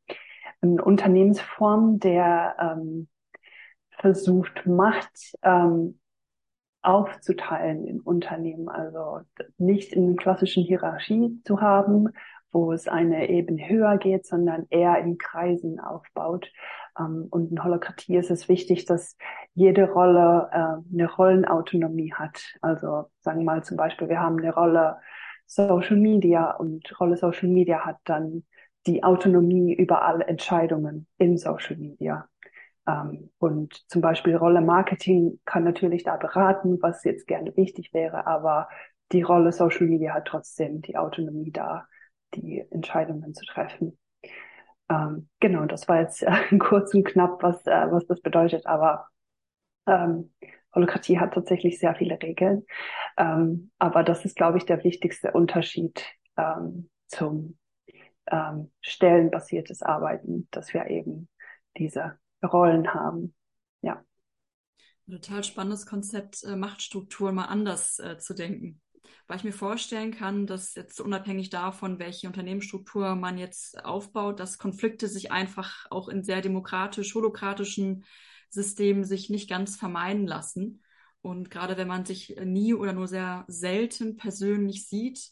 [0.62, 3.08] eine Unternehmensform, der ähm,
[3.92, 6.00] versucht, Macht ähm,
[6.82, 9.22] aufzuteilen in Unternehmen, also
[9.58, 12.10] nicht in klassischen Hierarchie zu haben,
[12.52, 16.52] wo es eine Ebene höher geht, sondern eher in Kreisen aufbaut.
[17.00, 19.16] Ähm, und in Holokratie ist es wichtig, dass
[19.54, 22.42] jede Rolle äh, eine Rollenautonomie hat.
[22.62, 24.98] Also sagen wir mal zum Beispiel, wir haben eine Rolle
[25.46, 28.44] Social Media und Rolle Social Media hat dann
[28.88, 32.28] die Autonomie über alle Entscheidungen in Social Media.
[32.92, 38.28] Ähm, und zum Beispiel Rolle Marketing kann natürlich da beraten, was jetzt gerne wichtig wäre,
[38.28, 38.68] aber
[39.12, 41.88] die Rolle Social Media hat trotzdem die Autonomie da,
[42.36, 43.98] die Entscheidungen zu treffen.
[44.90, 49.08] ähm, genau, das war jetzt äh, kurz und knapp, was, äh, was das bedeutet, aber
[49.88, 50.34] ähm,
[50.74, 52.66] Holokratie hat tatsächlich sehr viele Regeln.
[53.18, 56.06] Ähm, aber das ist, glaube ich, der wichtigste Unterschied
[56.38, 57.58] ähm, zum
[58.28, 61.28] ähm, stellenbasiertes Arbeiten, dass wir eben
[61.78, 63.34] diese Rollen haben.
[63.82, 64.04] Ja.
[65.10, 68.82] Total spannendes Konzept, äh, Machtstrukturen mal anders äh, zu denken.
[69.28, 74.58] Weil ich mir vorstellen kann, dass jetzt unabhängig davon, welche Unternehmensstruktur man jetzt aufbaut, dass
[74.58, 78.06] Konflikte sich einfach auch in sehr demokratisch, holokratischen
[78.50, 80.82] Systemen sich nicht ganz vermeiden lassen.
[81.22, 85.32] Und gerade wenn man sich nie oder nur sehr selten persönlich sieht,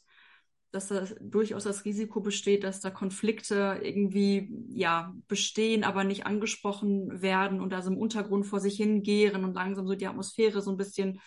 [0.72, 7.22] dass da durchaus das Risiko besteht, dass da Konflikte irgendwie ja bestehen, aber nicht angesprochen
[7.22, 10.72] werden und da so im Untergrund vor sich hingehen und langsam so die Atmosphäre so
[10.72, 11.20] ein bisschen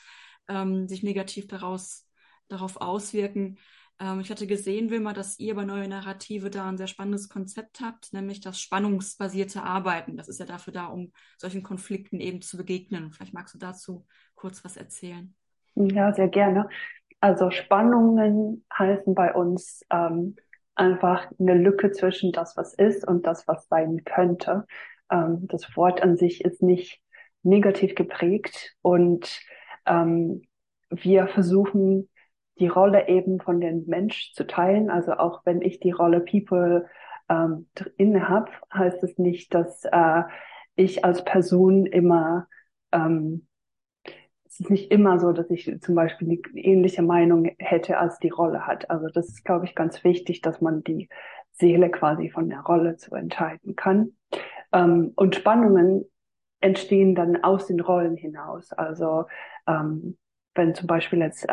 [0.48, 2.06] ähm, sich negativ daraus
[2.48, 3.58] darauf auswirken.
[3.98, 7.80] Ähm, ich hatte gesehen, Wilma, dass ihr bei Neue Narrative da ein sehr spannendes Konzept
[7.80, 10.16] habt, nämlich das spannungsbasierte Arbeiten.
[10.16, 13.12] Das ist ja dafür da, um solchen Konflikten eben zu begegnen.
[13.12, 15.34] Vielleicht magst du dazu kurz was erzählen.
[15.74, 16.68] Ja, sehr gerne.
[17.22, 20.34] Also Spannungen heißen bei uns ähm,
[20.74, 24.66] einfach eine Lücke zwischen das, was ist und das, was sein könnte.
[25.08, 27.00] Ähm, das Wort an sich ist nicht
[27.44, 29.40] negativ geprägt und
[29.86, 30.42] ähm,
[30.90, 32.08] wir versuchen
[32.58, 34.90] die Rolle eben von dem Mensch zu teilen.
[34.90, 36.88] Also auch wenn ich die Rolle People
[37.28, 40.22] ähm, inne habe, heißt es nicht, dass äh,
[40.74, 42.48] ich als Person immer
[42.90, 43.46] ähm,
[44.52, 48.28] es ist nicht immer so, dass ich zum Beispiel eine ähnliche Meinung hätte, als die
[48.28, 48.90] Rolle hat.
[48.90, 51.08] Also das ist, glaube ich, ganz wichtig, dass man die
[51.52, 54.12] Seele quasi von der Rolle zu entscheiden kann.
[54.70, 56.04] Ähm, und Spannungen
[56.60, 58.72] entstehen dann aus den Rollen hinaus.
[58.72, 59.24] Also
[59.66, 60.18] ähm,
[60.54, 61.52] wenn zum Beispiel jetzt äh,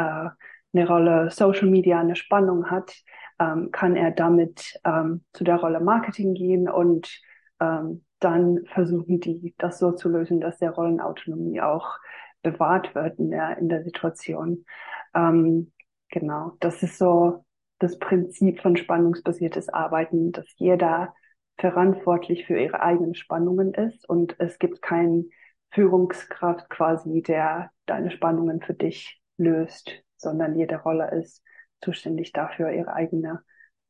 [0.73, 2.93] eine Rolle Social Media eine Spannung hat,
[3.39, 7.21] ähm, kann er damit ähm, zu der Rolle Marketing gehen und
[7.61, 11.97] ähm, dann versuchen die, das so zu lösen, dass der Rollenautonomie auch
[12.41, 14.65] bewahrt wird in der, in der Situation.
[15.13, 15.71] Ähm,
[16.09, 17.45] genau, das ist so
[17.79, 21.13] das Prinzip von spannungsbasiertes Arbeiten, dass jeder
[21.57, 25.29] verantwortlich für ihre eigenen Spannungen ist und es gibt keinen
[25.71, 31.43] Führungskraft quasi, der deine Spannungen für dich löst, sondern jede Rolle ist
[31.81, 33.39] zuständig dafür, ihre eigenen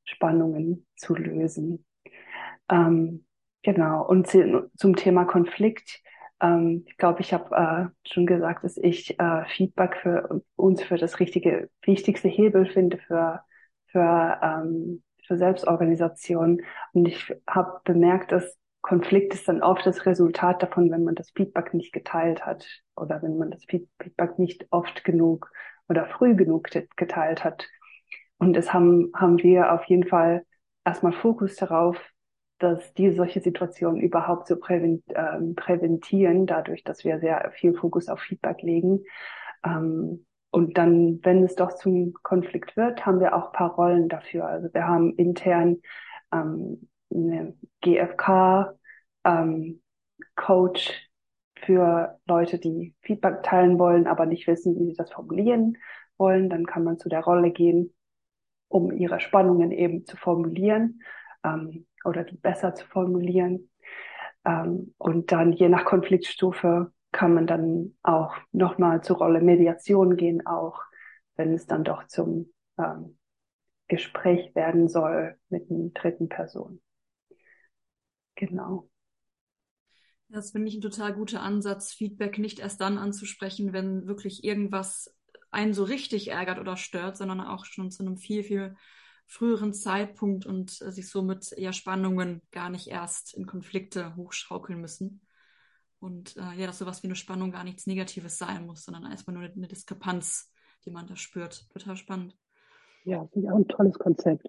[0.03, 1.85] Spannungen zu lösen.
[2.69, 3.25] Ähm,
[3.63, 4.05] genau.
[4.05, 6.01] Und zum Thema Konflikt
[6.41, 10.97] ähm, ich glaube, ich habe äh, schon gesagt, dass ich äh, Feedback für uns für
[10.97, 13.41] das richtige, wichtigste Hebel finde für,
[13.87, 16.61] für, ähm, für Selbstorganisation.
[16.93, 21.31] Und ich habe bemerkt, dass Konflikt ist dann oft das Resultat davon, wenn man das
[21.31, 25.51] Feedback nicht geteilt hat oder wenn man das Feedback nicht oft genug
[25.89, 27.67] oder früh genug geteilt hat.
[28.37, 30.45] Und das haben, haben wir auf jeden Fall
[30.85, 31.97] erstmal Fokus darauf,
[32.59, 38.19] dass die solche Situationen überhaupt so ähm, präventieren, dadurch, dass wir sehr viel Fokus auf
[38.19, 39.03] Feedback legen.
[39.65, 44.45] Ähm, und dann, wenn es doch zum Konflikt wird, haben wir auch paar Rollen dafür.
[44.47, 45.77] Also wir haben intern
[46.33, 48.75] ähm, eine GFK,
[49.23, 49.81] ähm,
[50.35, 51.09] Coach
[51.55, 55.77] für Leute, die Feedback teilen wollen, aber nicht wissen, wie sie das formulieren
[56.17, 56.49] wollen.
[56.49, 57.93] Dann kann man zu der Rolle gehen,
[58.67, 61.01] um ihre Spannungen eben zu formulieren.
[61.43, 63.69] Ähm, oder die besser zu formulieren.
[64.45, 70.45] Ähm, und dann je nach Konfliktstufe kann man dann auch nochmal zur Rolle Mediation gehen,
[70.45, 70.81] auch
[71.35, 73.17] wenn es dann doch zum ähm,
[73.87, 76.81] Gespräch werden soll mit einer dritten Person.
[78.35, 78.89] Genau.
[80.29, 85.15] Das finde ich ein total guter Ansatz, Feedback nicht erst dann anzusprechen, wenn wirklich irgendwas
[85.49, 88.75] einen so richtig ärgert oder stört, sondern auch schon zu einem viel, viel
[89.29, 95.21] früheren Zeitpunkt und äh, sich somit eher Spannungen gar nicht erst in Konflikte hochschaukeln müssen.
[95.99, 99.35] Und äh, ja, dass sowas wie eine Spannung gar nichts Negatives sein muss, sondern erstmal
[99.35, 100.51] nur eine, eine Diskrepanz,
[100.83, 101.69] die man da spürt.
[101.69, 102.35] Total spannend.
[103.05, 104.47] Ja, finde ich auch ein tolles Konzept.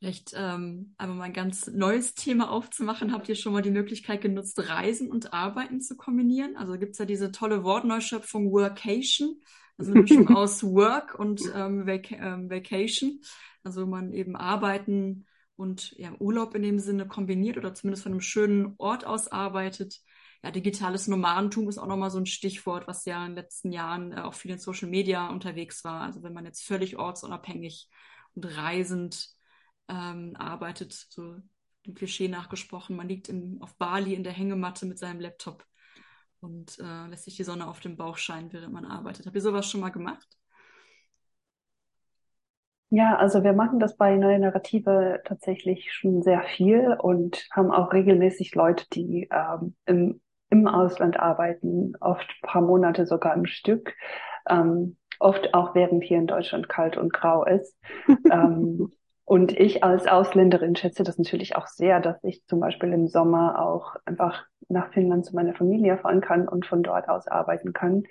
[0.00, 3.12] Vielleicht ähm, einmal mal ein ganz neues Thema aufzumachen.
[3.12, 6.56] Habt ihr schon mal die Möglichkeit genutzt, Reisen und Arbeiten zu kombinieren?
[6.56, 9.40] Also gibt es ja diese tolle Wortneuschöpfung Workation.
[9.78, 13.20] Also eine Mischung aus Work und ähm, Vac ähm, Vacation.
[13.62, 18.22] Also man eben arbeiten und ja, Urlaub in dem Sinne kombiniert oder zumindest von einem
[18.22, 20.00] schönen Ort aus arbeitet.
[20.42, 24.12] Ja, digitales Nomadentum ist auch nochmal so ein Stichwort, was ja in den letzten Jahren
[24.12, 26.00] äh, auch viel in Social Media unterwegs war.
[26.00, 27.90] Also wenn man jetzt völlig ortsunabhängig
[28.34, 29.28] und reisend
[29.88, 31.36] ähm, arbeitet, so
[31.86, 35.66] dem Klischee nachgesprochen, man liegt in, auf Bali in der Hängematte mit seinem Laptop
[36.40, 39.26] und äh, lässt sich die Sonne auf dem Bauch scheinen, während man arbeitet.
[39.26, 40.26] Habt ihr sowas schon mal gemacht?
[42.92, 47.92] Ja, also wir machen das bei Neue Narrative tatsächlich schon sehr viel und haben auch
[47.92, 53.94] regelmäßig Leute, die ähm, im, im Ausland arbeiten, oft paar Monate sogar im Stück.
[54.48, 57.78] Ähm, oft auch während hier in Deutschland kalt und grau ist.
[58.30, 58.90] ähm,
[59.30, 63.64] und ich als Ausländerin schätze das natürlich auch sehr, dass ich zum Beispiel im Sommer
[63.64, 68.02] auch einfach nach Finnland zu meiner Familie fahren kann und von dort aus arbeiten kann.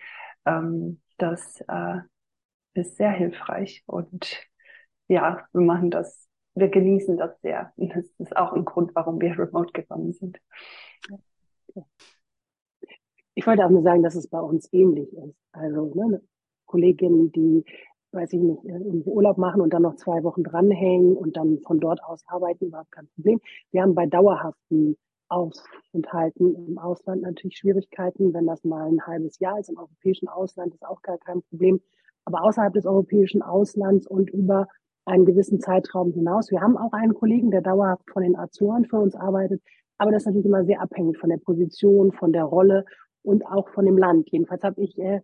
[0.45, 1.97] Ähm, das äh,
[2.73, 4.34] ist sehr hilfreich und
[5.10, 7.73] ja, wir machen das, wir genießen das sehr.
[7.75, 10.39] Und das ist auch ein Grund, warum wir remote gekommen sind.
[13.34, 15.36] Ich wollte auch nur sagen, dass es bei uns ähnlich ist.
[15.51, 16.21] Also ne,
[16.65, 17.65] Kolleginnen, die
[18.12, 21.80] weiß ich nicht, irgendwie Urlaub machen und dann noch zwei Wochen dranhängen und dann von
[21.80, 23.39] dort aus arbeiten, überhaupt kein Problem.
[23.72, 24.98] Wir haben bei dauerhaften
[25.30, 28.34] Aufenthalten im Ausland natürlich Schwierigkeiten.
[28.34, 31.82] Wenn das mal ein halbes Jahr ist im europäischen Ausland, ist auch gar kein Problem.
[32.26, 34.67] Aber außerhalb des europäischen Auslands und über
[35.06, 36.52] einen gewissen Zeitraum hinaus.
[36.52, 39.62] Wir haben auch einen Kollegen, der dauerhaft von den Azoren für uns arbeitet.
[39.98, 42.86] Aber das ist natürlich immer sehr abhängig von der Position, von der Rolle
[43.24, 44.30] und auch von dem Land.
[44.32, 45.22] Jedenfalls habe ich äh,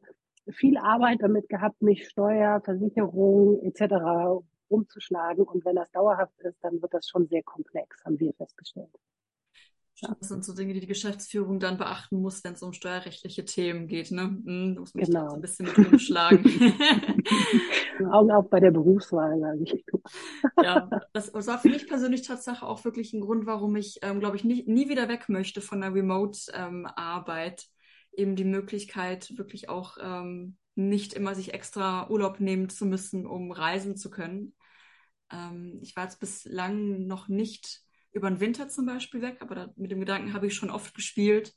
[0.51, 4.43] viel Arbeit damit gehabt, mich Steuer, Versicherung etc.
[4.67, 5.43] umzuschlagen.
[5.43, 8.91] Und wenn das dauerhaft ist, dann wird das schon sehr komplex, haben wir festgestellt.
[10.19, 13.87] Das sind so Dinge, die die Geschäftsführung dann beachten muss, wenn es um steuerrechtliche Themen
[13.87, 14.11] geht.
[14.11, 14.23] Ne?
[14.23, 15.33] Hm, da muss man genau.
[15.35, 16.43] ein bisschen mit umschlagen.
[18.11, 19.85] Augen auf bei der Berufswahl, sage ich.
[20.61, 24.35] ja, das war für mich persönlich Tatsache auch wirklich ein Grund, warum ich, ähm, glaube
[24.35, 27.61] ich, nie, nie wieder weg möchte von der Remote-Arbeit.
[27.61, 27.74] Ähm,
[28.17, 33.51] eben die Möglichkeit, wirklich auch ähm, nicht immer sich extra Urlaub nehmen zu müssen, um
[33.51, 34.53] reisen zu können.
[35.31, 39.73] Ähm, ich war jetzt bislang noch nicht über den Winter zum Beispiel weg, aber da,
[39.75, 41.53] mit dem Gedanken habe ich schon oft gespielt.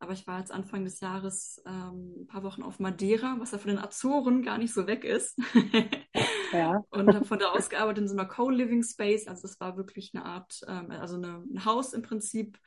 [0.00, 3.58] Aber ich war jetzt Anfang des Jahres ähm, ein paar Wochen auf Madeira, was ja
[3.58, 5.36] von den Azoren gar nicht so weg ist.
[6.52, 6.84] ja.
[6.90, 9.26] Und habe von da aus gearbeitet in so einer Co-Living Space.
[9.26, 12.58] Also das war wirklich eine Art, ähm, also eine, ein Haus im Prinzip,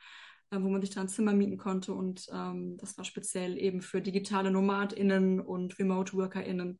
[0.60, 1.92] wo man sich da ein Zimmer mieten konnte.
[1.92, 6.78] Und ähm, das war speziell eben für digitale NomadInnen und Remote-WorkerInnen.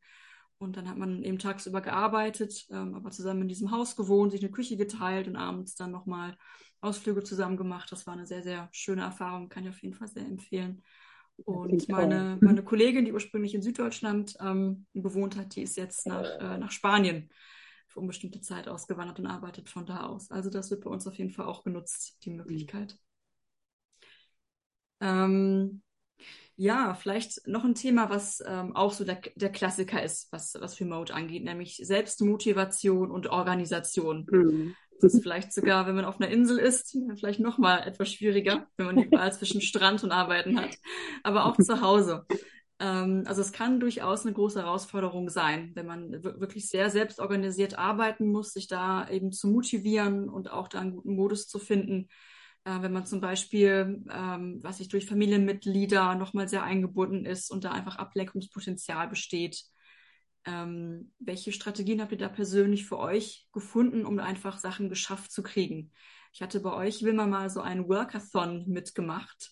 [0.57, 4.41] Und dann hat man eben tagsüber gearbeitet, ähm, aber zusammen in diesem Haus gewohnt, sich
[4.41, 6.37] eine Küche geteilt und abends dann nochmal
[6.81, 7.91] Ausflüge zusammen gemacht.
[7.91, 10.81] Das war eine sehr, sehr schöne Erfahrung, kann ich auf jeden Fall sehr empfehlen.
[11.37, 16.39] Und meine, meine Kollegin, die ursprünglich in Süddeutschland ähm, gewohnt hat, die ist jetzt nach,
[16.39, 17.29] äh, nach Spanien
[17.87, 20.31] für unbestimmte Zeit ausgewandert und arbeitet von da aus.
[20.31, 22.97] Also das wird bei uns auf jeden Fall auch genutzt, die Möglichkeit.
[25.03, 25.81] Ähm,
[26.55, 30.79] ja, vielleicht noch ein Thema, was ähm, auch so der, der Klassiker ist, was, was
[30.79, 34.27] Remote angeht, nämlich Selbstmotivation und Organisation.
[34.31, 34.75] Mhm.
[35.01, 38.67] Das ist vielleicht sogar, wenn man auf einer Insel ist, vielleicht noch mal etwas schwieriger,
[38.77, 40.77] wenn man die Wahl zwischen Strand und Arbeiten hat.
[41.23, 42.25] Aber auch zu Hause.
[42.79, 48.31] Ähm, also es kann durchaus eine große Herausforderung sein, wenn man wirklich sehr selbstorganisiert arbeiten
[48.31, 52.07] muss, sich da eben zu motivieren und auch da einen guten Modus zu finden,
[52.65, 57.63] äh, wenn man zum Beispiel, ähm, was ich durch Familienmitglieder nochmal sehr eingebunden ist und
[57.63, 59.63] da einfach Ableckungspotenzial besteht.
[60.45, 65.43] Ähm, welche Strategien habt ihr da persönlich für euch gefunden, um einfach Sachen geschafft zu
[65.43, 65.91] kriegen?
[66.33, 69.51] Ich hatte bei euch, Wilma, mal so einen Workathon mitgemacht.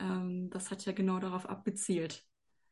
[0.00, 2.24] Ähm, das hat ja genau darauf abgezielt.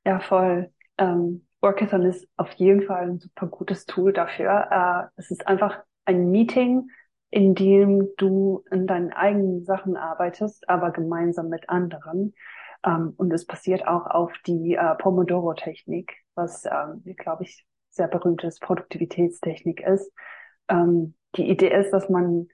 [0.04, 0.72] Ja, voll.
[0.98, 4.68] Ähm, Workathon ist auf jeden Fall ein super gutes Tool dafür.
[4.70, 6.90] Äh, es ist einfach ein Meeting,
[7.30, 12.34] in dem du in deinen eigenen Sachen arbeitest, aber gemeinsam mit anderen.
[12.84, 18.58] Ähm, und es passiert auch auf die äh, Pomodoro-Technik, was, ähm, glaube ich, sehr berühmtes
[18.60, 20.12] Produktivitätstechnik ist.
[20.68, 22.48] Ähm, die Idee ist, dass man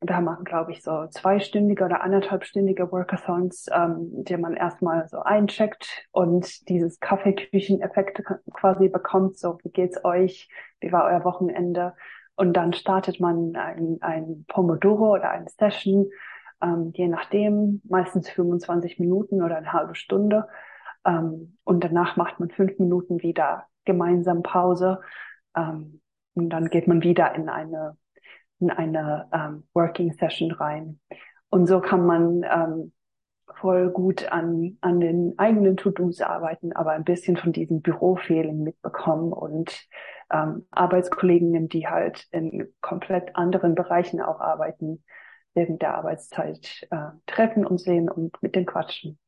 [0.00, 6.06] da machen, glaube ich, so zweistündige oder anderthalbstündige Workathons, ähm, die man erstmal so eincheckt
[6.10, 8.22] und dieses Kaffeeküchen-Effekt
[8.54, 9.38] quasi bekommt.
[9.38, 10.48] So, wie geht's euch?
[10.80, 11.94] Wie war euer Wochenende?
[12.36, 16.10] Und dann startet man ein, ein Pomodoro oder eine Session,
[16.62, 20.48] ähm, je nachdem, meistens 25 Minuten oder eine halbe Stunde.
[21.04, 25.00] Ähm, und danach macht man fünf Minuten wieder gemeinsam Pause.
[25.56, 26.00] Ähm,
[26.34, 27.96] und dann geht man wieder in eine,
[28.58, 31.00] in eine ähm, Working Session rein.
[31.50, 32.92] Und so kann man ähm,
[33.56, 39.32] voll gut an, an den eigenen To-Dos arbeiten, aber ein bisschen von diesem Büro-Feeling mitbekommen
[39.32, 39.86] und
[40.32, 45.02] ähm, Arbeitskolleginnen, die halt in komplett anderen Bereichen auch arbeiten,
[45.54, 49.18] während der Arbeitszeit äh, treffen und sehen und mit denen quatschen.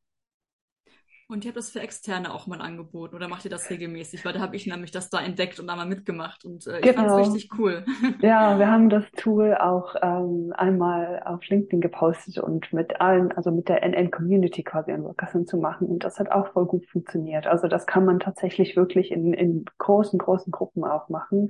[1.33, 4.23] Und ihr habt das für Externe auch mal angeboten oder macht ihr das regelmäßig?
[4.23, 6.83] Weil da habe ich nämlich das da entdeckt und da mal mitgemacht und äh, ich
[6.83, 7.07] genau.
[7.07, 7.83] fand es richtig cool.
[8.21, 13.49] Ja, wir haben das Tool auch ähm, einmal auf LinkedIn gepostet und mit allen, also
[13.49, 16.85] mit der NN Community quasi ein Workation zu machen und das hat auch voll gut
[16.85, 17.47] funktioniert.
[17.47, 21.47] Also das kann man tatsächlich wirklich in, in großen, großen Gruppen auch machen.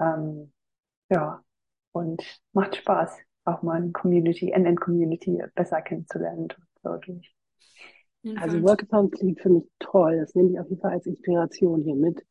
[0.00, 0.50] Ähm,
[1.10, 1.42] ja,
[1.92, 6.48] und macht Spaß, auch mal eine Community, NN-Community besser kennenzulernen.
[6.82, 7.34] So durch.
[8.36, 10.18] Also Workathon klingt für mich toll.
[10.18, 12.24] Das nehme ich auf jeden Fall als Inspiration hier mit.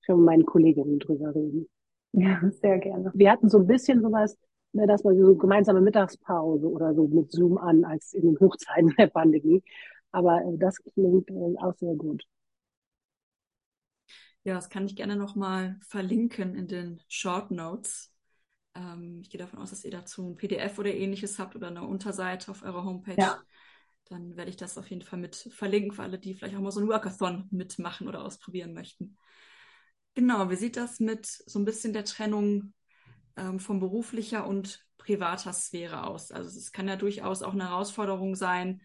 [0.00, 1.68] Ich will mit meinen Kolleginnen drüber reden.
[2.12, 3.10] Ja, sehr gerne.
[3.14, 4.38] Wir hatten so ein bisschen sowas,
[4.72, 8.94] ne, dass man so gemeinsame Mittagspause oder so mit Zoom an, als in den Hochzeiten
[8.98, 9.62] der Pandemie.
[10.12, 12.24] Aber äh, das klingt äh, auch sehr gut.
[14.44, 18.12] Ja, das kann ich gerne nochmal verlinken in den Short Notes.
[18.74, 21.86] Ähm, ich gehe davon aus, dass ihr dazu ein PDF oder ähnliches habt oder eine
[21.86, 23.16] Unterseite auf eurer Homepage.
[23.16, 23.38] Ja.
[24.12, 26.70] Dann werde ich das auf jeden Fall mit verlinken für alle, die vielleicht auch mal
[26.70, 29.16] so ein Workathon mitmachen oder ausprobieren möchten.
[30.14, 32.74] Genau, wie sieht das mit so ein bisschen der Trennung
[33.36, 36.30] ähm, von beruflicher und privater Sphäre aus?
[36.30, 38.82] Also es kann ja durchaus auch eine Herausforderung sein,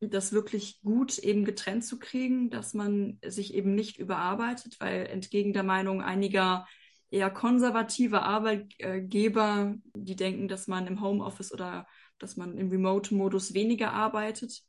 [0.00, 5.54] das wirklich gut eben getrennt zu kriegen, dass man sich eben nicht überarbeitet, weil entgegen
[5.54, 6.66] der Meinung einiger
[7.10, 11.86] eher konservative Arbeitgeber, die denken, dass man im Homeoffice oder
[12.18, 14.62] dass man im Remote-Modus weniger arbeitet,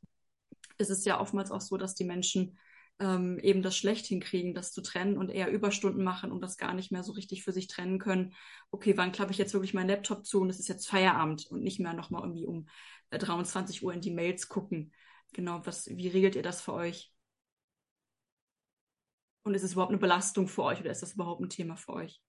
[0.78, 2.58] ist es ja oftmals auch so, dass die Menschen
[3.00, 6.74] ähm, eben das schlecht hinkriegen, das zu trennen und eher Überstunden machen und das gar
[6.74, 8.34] nicht mehr so richtig für sich trennen können.
[8.72, 11.62] Okay, wann klappe ich jetzt wirklich meinen Laptop zu und es ist jetzt Feierabend und
[11.62, 12.68] nicht mehr nochmal irgendwie um
[13.12, 14.94] 23 äh, Uhr in die Mails gucken.
[15.34, 17.12] Genau, was, wie regelt ihr das für euch?
[19.44, 21.94] Und ist es überhaupt eine Belastung für euch oder ist das überhaupt ein Thema für
[21.94, 22.22] euch?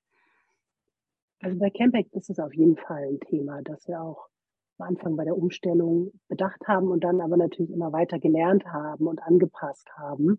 [1.40, 4.28] Also bei Campact ist es auf jeden Fall ein Thema, das wir auch
[4.78, 9.06] am Anfang bei der Umstellung bedacht haben und dann aber natürlich immer weiter gelernt haben
[9.06, 10.38] und angepasst haben.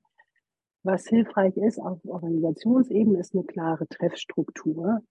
[0.84, 5.02] Was hilfreich ist auf Organisationsebene ist eine klare Treffstruktur.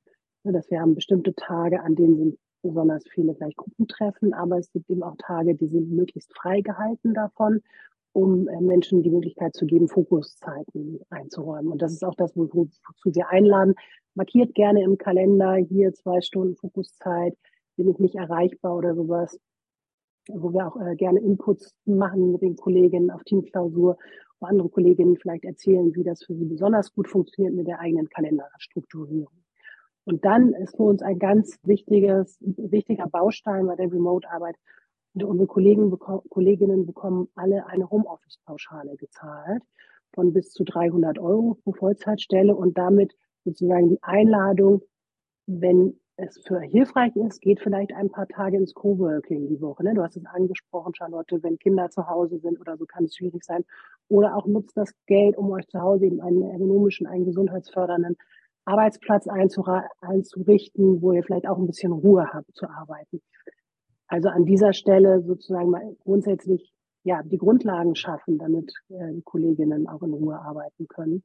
[0.44, 4.88] Dass wir haben bestimmte Tage, an denen sind besonders viele vielleicht Gruppentreffen, aber es gibt
[4.90, 7.62] eben auch Tage, die sind möglichst frei gehalten davon,
[8.12, 11.72] um äh, Menschen die Möglichkeit zu geben, Fokuszeiten einzuräumen.
[11.72, 12.70] Und das ist auch das, wozu
[13.04, 13.74] wir einladen.
[14.14, 17.36] Markiert gerne im Kalender hier zwei Stunden Fokuszeit,
[17.76, 19.38] bin ich nicht erreichbar oder sowas,
[20.28, 23.96] wo wir auch äh, gerne Inputs machen mit den Kolleginnen auf Teamklausur,
[24.40, 28.08] wo andere Kolleginnen vielleicht erzählen, wie das für sie besonders gut funktioniert mit der eigenen
[28.08, 29.44] Kalenderstrukturierung.
[30.04, 34.56] Und dann ist für uns ein ganz wichtiges, wichtiger Baustein bei der Remote-Arbeit.
[35.14, 35.90] Unsere Kollegen,
[36.28, 39.62] Kolleginnen bekommen alle eine Homeoffice-Pauschale gezahlt
[40.14, 43.14] von bis zu 300 Euro pro Vollzeitstelle und damit
[43.44, 44.82] sozusagen die Einladung,
[45.46, 49.84] wenn es für hilfreich ist, geht vielleicht ein paar Tage ins Coworking die Woche.
[49.84, 49.94] Ne?
[49.94, 53.44] Du hast es angesprochen, Charlotte, wenn Kinder zu Hause sind oder so kann es schwierig
[53.44, 53.64] sein.
[54.08, 58.16] Oder auch nutzt das Geld, um euch zu Hause eben einen ergonomischen, einen gesundheitsfördernden
[58.64, 63.20] Arbeitsplatz einzurichten, wo ihr vielleicht auch ein bisschen Ruhe habt zu arbeiten.
[64.08, 66.72] Also an dieser Stelle sozusagen mal grundsätzlich
[67.04, 71.22] ja die Grundlagen schaffen, damit äh, die Kolleginnen auch in Ruhe arbeiten können.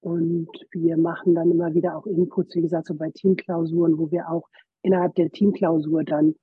[0.00, 4.30] Und wir machen dann immer wieder auch Inputs, wie gesagt, so bei Teamklausuren, wo wir
[4.30, 4.48] auch
[4.82, 6.34] innerhalb der Teamklausur dann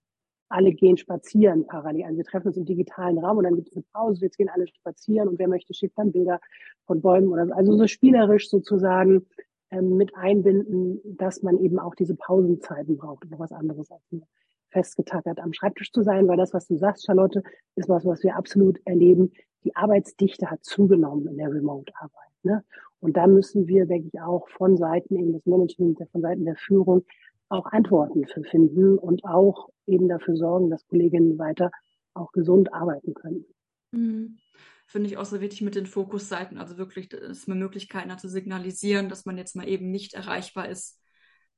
[0.50, 2.06] alle gehen spazieren parallel.
[2.06, 4.50] Also wir treffen uns im digitalen Raum und dann gibt es eine Pause, jetzt gehen
[4.50, 6.40] alle spazieren und wer möchte, schickt dann Bilder
[6.86, 7.54] von Bäumen oder so.
[7.54, 9.26] Also so spielerisch sozusagen
[9.72, 14.24] ähm, mit einbinden, dass man eben auch diese Pausenzeiten braucht, um was anderes als nur
[14.70, 17.42] festgetackert am Schreibtisch zu sein, weil das, was du sagst, Charlotte,
[17.76, 19.32] ist was, was wir absolut erleben.
[19.64, 22.32] Die Arbeitsdichte hat zugenommen in der Remote-Arbeit.
[22.44, 22.64] Ne?
[23.00, 26.56] Und da müssen wir, denke ich, auch von Seiten eben des Managements, von Seiten der
[26.56, 27.06] Führung
[27.50, 31.72] auch Antworten für finden und auch eben dafür sorgen, dass Kolleginnen weiter
[32.14, 33.46] auch gesund arbeiten können.
[33.92, 34.38] Mhm
[34.88, 36.58] finde ich auch so wichtig mit den Fokusseiten.
[36.58, 40.70] Also wirklich, dass man Möglichkeiten hat zu signalisieren, dass man jetzt mal eben nicht erreichbar
[40.70, 41.00] ist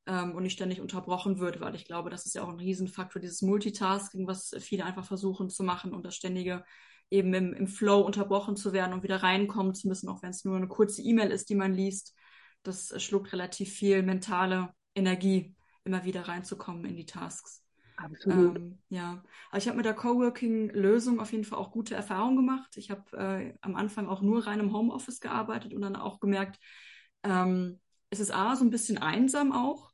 [0.08, 3.22] ähm, und nicht ständig unterbrochen wird, weil ich glaube, das ist ja auch ein Riesenfaktor,
[3.22, 6.64] dieses Multitasking, was viele einfach versuchen zu machen und das ständige
[7.12, 10.46] eben im, im Flow unterbrochen zu werden und wieder reinkommen zu müssen, auch wenn es
[10.46, 12.16] nur eine kurze E-Mail ist, die man liest.
[12.64, 17.64] Das schluckt relativ viel mentale Energie, immer wieder reinzukommen in die Tasks.
[17.96, 18.58] Absolut.
[18.58, 22.78] Ähm, ja, aber ich habe mit der Coworking-Lösung auf jeden Fall auch gute Erfahrungen gemacht.
[22.78, 26.60] Ich habe äh, am Anfang auch nur rein im Homeoffice gearbeitet und dann auch gemerkt,
[27.24, 27.80] ähm,
[28.10, 29.92] es ist A, so ein bisschen einsam auch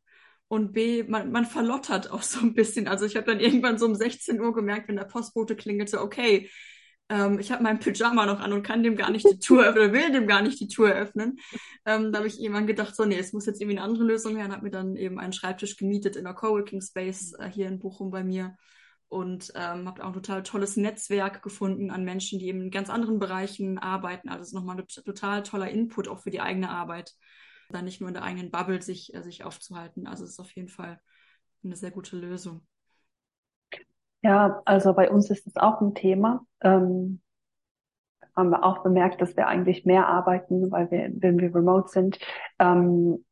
[0.48, 2.88] und B, man, man verlottert auch so ein bisschen.
[2.88, 6.50] Also ich habe dann irgendwann so um 16 Uhr gemerkt, wenn der Postbote klingelte, okay,
[7.10, 9.94] ähm, ich habe mein Pyjama noch an und kann dem gar nicht die Tour öffnen,
[9.94, 11.40] will dem gar nicht die Tour öffnen.
[11.86, 14.36] Ähm, da habe ich irgendwann gedacht, so, nee, es muss jetzt irgendwie eine andere Lösung
[14.36, 17.68] her und habe mir dann eben einen Schreibtisch gemietet in der Coworking Space äh, hier
[17.68, 18.56] in Bochum bei mir
[19.08, 22.90] und ähm, habe auch ein total tolles Netzwerk gefunden an Menschen, die eben in ganz
[22.90, 24.30] anderen Bereichen arbeiten.
[24.30, 27.14] Also es ist nochmal ein total toller Input auch für die eigene Arbeit,
[27.70, 30.08] da nicht nur in der eigenen Bubble sich, äh, sich aufzuhalten.
[30.08, 31.00] Also es ist auf jeden Fall
[31.64, 32.66] eine sehr gute Lösung.
[34.26, 36.44] Ja, also bei uns ist es auch ein Thema.
[36.62, 37.22] Ähm,
[38.36, 42.18] haben wir auch bemerkt, dass wir eigentlich mehr arbeiten, weil wir, wenn wir remote sind.
[42.60, 43.24] Ähm,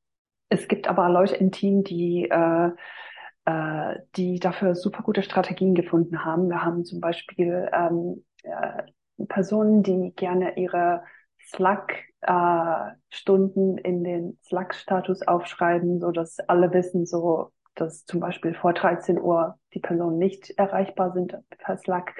[0.49, 2.69] Es gibt aber Leute im Team, die, äh,
[3.45, 6.49] äh, die dafür super gute Strategien gefunden haben.
[6.49, 8.83] Wir haben zum Beispiel ähm, äh,
[9.27, 11.03] Personen, die gerne ihre
[11.49, 18.74] Slack-Stunden äh, in den Slack-Status aufschreiben, so dass alle wissen, so dass zum Beispiel vor
[18.74, 22.15] 13 Uhr die Personen nicht erreichbar sind per Slack.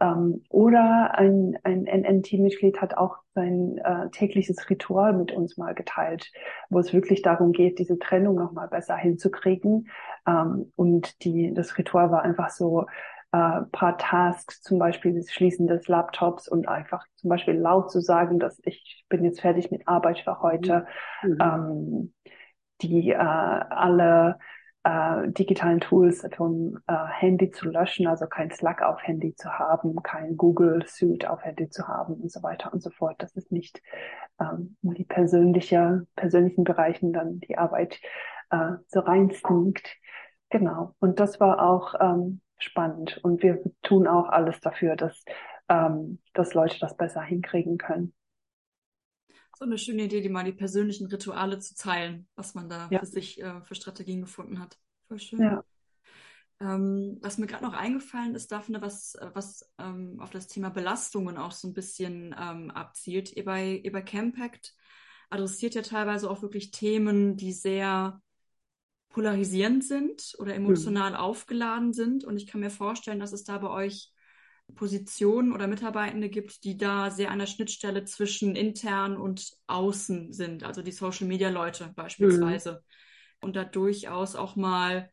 [0.00, 6.30] Ähm, oder ein, ein NNT-Mitglied hat auch sein äh, tägliches Ritual mit uns mal geteilt,
[6.70, 9.88] wo es wirklich darum geht, diese Trennung nochmal besser hinzukriegen.
[10.26, 12.86] Ähm, und die, das Ritual war einfach so,
[13.32, 18.00] äh, paar Tasks, zum Beispiel das Schließen des Laptops und einfach zum Beispiel laut zu
[18.00, 20.86] sagen, dass ich bin jetzt fertig mit Arbeit für heute,
[21.22, 21.38] mhm.
[21.40, 22.14] ähm,
[22.82, 24.38] die äh, alle
[24.84, 30.02] äh, digitalen Tools vom äh, Handy zu löschen, also kein Slack auf Handy zu haben,
[30.02, 33.16] kein Google Suite auf Handy zu haben und so weiter und so fort.
[33.18, 33.82] Das ist nicht
[34.40, 38.00] ähm, die persönliche, persönlichen Bereichen dann die Arbeit
[38.50, 39.96] äh, so reinstinkt.
[40.48, 40.94] Genau.
[40.98, 43.20] Und das war auch ähm, spannend.
[43.22, 45.24] Und wir tun auch alles dafür, dass,
[45.68, 48.14] ähm, dass Leute das besser hinkriegen können.
[49.60, 53.00] So eine schöne Idee, die mal die persönlichen Rituale zu teilen, was man da ja.
[53.00, 54.78] für sich äh, für Strategien gefunden hat.
[55.06, 55.42] Voll schön.
[55.42, 55.62] Ja.
[56.60, 61.36] Ähm, was mir gerade noch eingefallen ist, Daphne, was, was ähm, auf das Thema Belastungen
[61.36, 63.36] auch so ein bisschen ähm, abzielt.
[63.36, 64.74] Ihr bei, ihr bei Campact
[65.28, 68.22] adressiert ja teilweise auch wirklich Themen, die sehr
[69.10, 71.16] polarisierend sind oder emotional mhm.
[71.16, 72.24] aufgeladen sind.
[72.24, 74.10] Und ich kann mir vorstellen, dass es da bei euch
[74.74, 80.64] Positionen oder Mitarbeitende gibt, die da sehr an der Schnittstelle zwischen intern und außen sind,
[80.64, 82.72] also die Social Media Leute beispielsweise.
[82.72, 83.46] Mhm.
[83.46, 85.10] Und da durchaus auch mal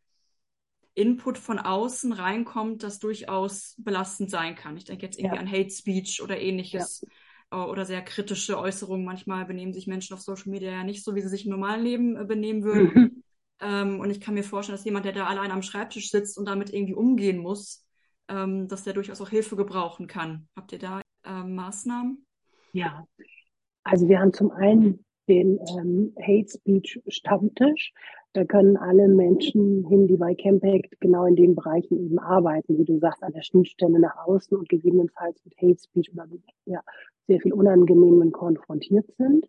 [0.93, 4.75] Input von außen reinkommt, das durchaus belastend sein kann.
[4.77, 5.41] Ich denke jetzt irgendwie ja.
[5.41, 7.01] an Hate Speech oder ähnliches.
[7.01, 7.09] Ja.
[7.51, 9.05] Äh, oder sehr kritische Äußerungen.
[9.05, 11.83] Manchmal benehmen sich Menschen auf Social Media ja nicht so, wie sie sich im normalen
[11.83, 13.01] Leben äh, benehmen würden.
[13.01, 13.23] Mhm.
[13.59, 16.45] Ähm, und ich kann mir vorstellen, dass jemand, der da allein am Schreibtisch sitzt und
[16.45, 17.86] damit irgendwie umgehen muss,
[18.29, 20.47] ähm, dass der durchaus auch Hilfe gebrauchen kann.
[20.55, 22.25] Habt ihr da ähm, Maßnahmen?
[22.73, 23.05] Ja,
[23.83, 27.93] also wir haben zum einen den ähm, Hate Speech Stammtisch.
[28.33, 32.85] Da können alle Menschen hin, die bei Campact genau in den Bereichen eben arbeiten, wie
[32.85, 36.27] du sagst, an der Schnittstelle nach außen und gegebenenfalls mit Hate Speech oder
[36.65, 36.81] ja,
[37.27, 39.47] sehr viel Unangenehmen konfrontiert sind.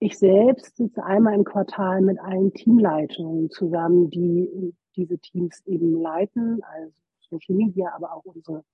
[0.00, 6.62] Ich selbst sitze einmal im Quartal mit allen Teamleitungen zusammen, die diese Teams eben leiten,
[6.62, 7.00] also
[7.34, 8.64] Social Media, aber auch unsere,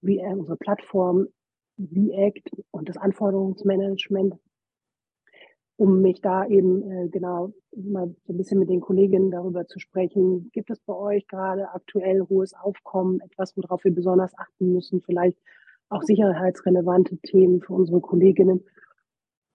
[0.00, 1.28] wie, äh, unsere Plattform
[1.78, 4.34] React und das Anforderungsmanagement,
[5.76, 9.78] um mich da eben äh, genau mal so ein bisschen mit den Kolleginnen darüber zu
[9.78, 10.50] sprechen.
[10.52, 15.38] Gibt es bei euch gerade aktuell hohes Aufkommen, etwas, worauf wir besonders achten müssen, vielleicht
[15.88, 18.64] auch sicherheitsrelevante Themen für unsere Kolleginnen?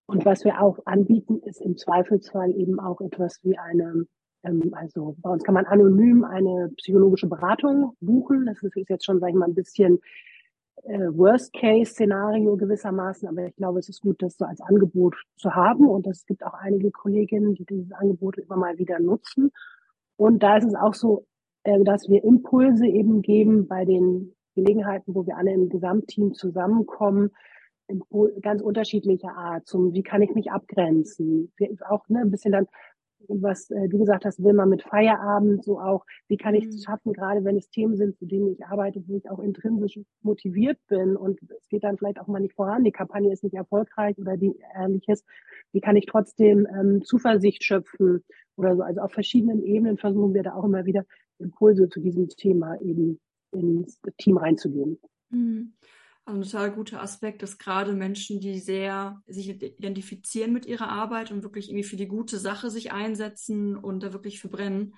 [0.06, 4.06] Und was wir auch anbieten, ist im Zweifelsfall eben auch etwas wie eine,
[4.44, 8.46] also bei uns kann man anonym eine psychologische Beratung buchen.
[8.46, 10.00] Das ist jetzt schon, sage ich mal, ein bisschen
[10.84, 15.88] äh, Worst-Case-Szenario gewissermaßen, aber ich glaube, es ist gut, das so als Angebot zu haben.
[15.88, 19.52] Und es gibt auch einige Kolleginnen, die dieses Angebot immer mal wieder nutzen.
[20.18, 21.26] Und da ist es auch so,
[21.64, 27.32] äh, dass wir Impulse eben geben bei den Gelegenheiten, wo wir alle im Gesamtteam zusammenkommen,
[28.42, 31.52] ganz unterschiedlicher Art, zum wie kann ich mich abgrenzen,
[31.90, 32.68] auch ne, ein bisschen dann,
[33.28, 36.76] was äh, du gesagt hast, will man mit Feierabend so auch, wie kann ich es
[36.76, 36.82] mhm.
[36.82, 40.78] schaffen, gerade wenn es Themen sind, zu denen ich arbeite, wo ich auch intrinsisch motiviert
[40.88, 44.18] bin und es geht dann vielleicht auch mal nicht voran, die Kampagne ist nicht erfolgreich
[44.18, 45.24] oder die ähnliches,
[45.72, 48.24] wie kann ich trotzdem ähm, Zuversicht schöpfen
[48.56, 48.84] oder so.
[48.84, 51.06] Also auf verschiedenen Ebenen versuchen wir da auch immer wieder
[51.40, 53.20] Impulse zu diesem Thema eben
[53.52, 55.00] ins Team reinzugeben.
[55.30, 55.74] Mhm.
[56.32, 61.44] Ein total guter Aspekt ist gerade Menschen, die sehr sich identifizieren mit ihrer Arbeit und
[61.44, 64.96] wirklich irgendwie für die gute Sache sich einsetzen und da wirklich für brennen,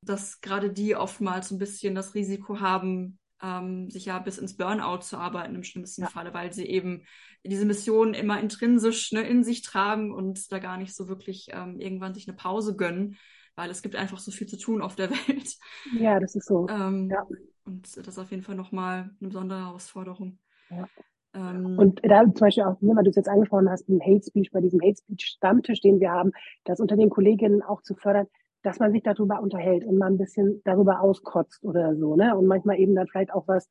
[0.00, 5.00] dass gerade die oftmals ein bisschen das Risiko haben, ähm, sich ja bis ins Burnout
[5.02, 6.08] zu arbeiten im schlimmsten ja.
[6.08, 7.04] Falle, weil sie eben
[7.44, 11.80] diese Mission immer intrinsisch ne, in sich tragen und da gar nicht so wirklich ähm,
[11.80, 13.16] irgendwann sich eine Pause gönnen,
[13.56, 15.56] weil es gibt einfach so viel zu tun auf der Welt.
[15.98, 16.68] Ja, das ist so.
[16.68, 17.26] Ähm, ja.
[17.64, 20.38] Und das ist auf jeden Fall nochmal eine besondere Herausforderung.
[20.76, 20.88] Ja.
[21.34, 24.50] Ähm, und da zum Beispiel auch, weil du es jetzt angesprochen hast, ein Hate Speech,
[24.52, 26.32] bei diesem Hate Speech Stammtisch, den wir haben,
[26.64, 28.26] das unter den Kolleginnen auch zu fördern,
[28.62, 32.36] dass man sich darüber unterhält und mal ein bisschen darüber auskotzt oder so, ne?
[32.36, 33.68] Und manchmal eben dann vielleicht auch was,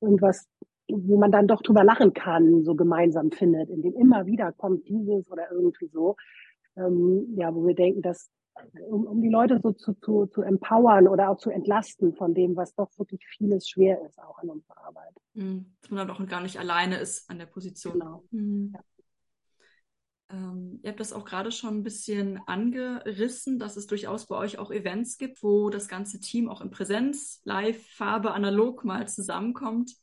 [0.00, 0.46] irgendwas,
[0.88, 4.86] wo man dann doch drüber lachen kann, so gemeinsam findet, in dem immer wieder kommt
[4.88, 6.16] dieses oder irgendwie so.
[6.76, 8.30] Ähm, ja, wo wir denken, dass
[8.88, 12.56] um, um die Leute so zu, zu, zu empowern oder auch zu entlasten von dem,
[12.56, 15.14] was doch wirklich vieles schwer ist, auch in unserer Arbeit.
[15.34, 15.74] Mhm.
[15.80, 17.94] Dass man dann auch gar nicht alleine ist an der Position.
[17.94, 18.24] Genau.
[18.30, 18.72] Mhm.
[18.74, 18.80] Ja.
[20.30, 24.58] Ähm, Ihr habt das auch gerade schon ein bisschen angerissen, dass es durchaus bei euch
[24.58, 29.94] auch Events gibt, wo das ganze Team auch in Präsenz, live, Farbe, analog mal zusammenkommt.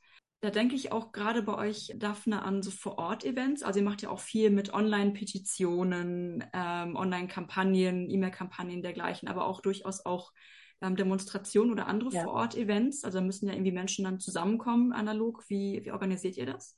[0.42, 3.62] Da denke ich auch gerade bei euch, Daphne, an so Vor-Ort-Events.
[3.62, 10.04] Also ihr macht ja auch viel mit Online-Petitionen, ähm, Online-Kampagnen, E-Mail-Kampagnen dergleichen, aber auch durchaus
[10.04, 10.32] auch
[10.82, 12.24] ähm, Demonstrationen oder andere ja.
[12.24, 13.04] Vor-Ort-Events.
[13.04, 15.44] Also da müssen ja irgendwie Menschen dann zusammenkommen, analog.
[15.48, 16.76] Wie, wie organisiert ihr das?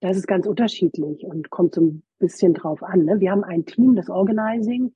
[0.00, 3.04] Das ist ganz unterschiedlich und kommt so ein bisschen drauf an.
[3.04, 3.20] Ne?
[3.20, 4.92] Wir haben ein Team, das Organizing,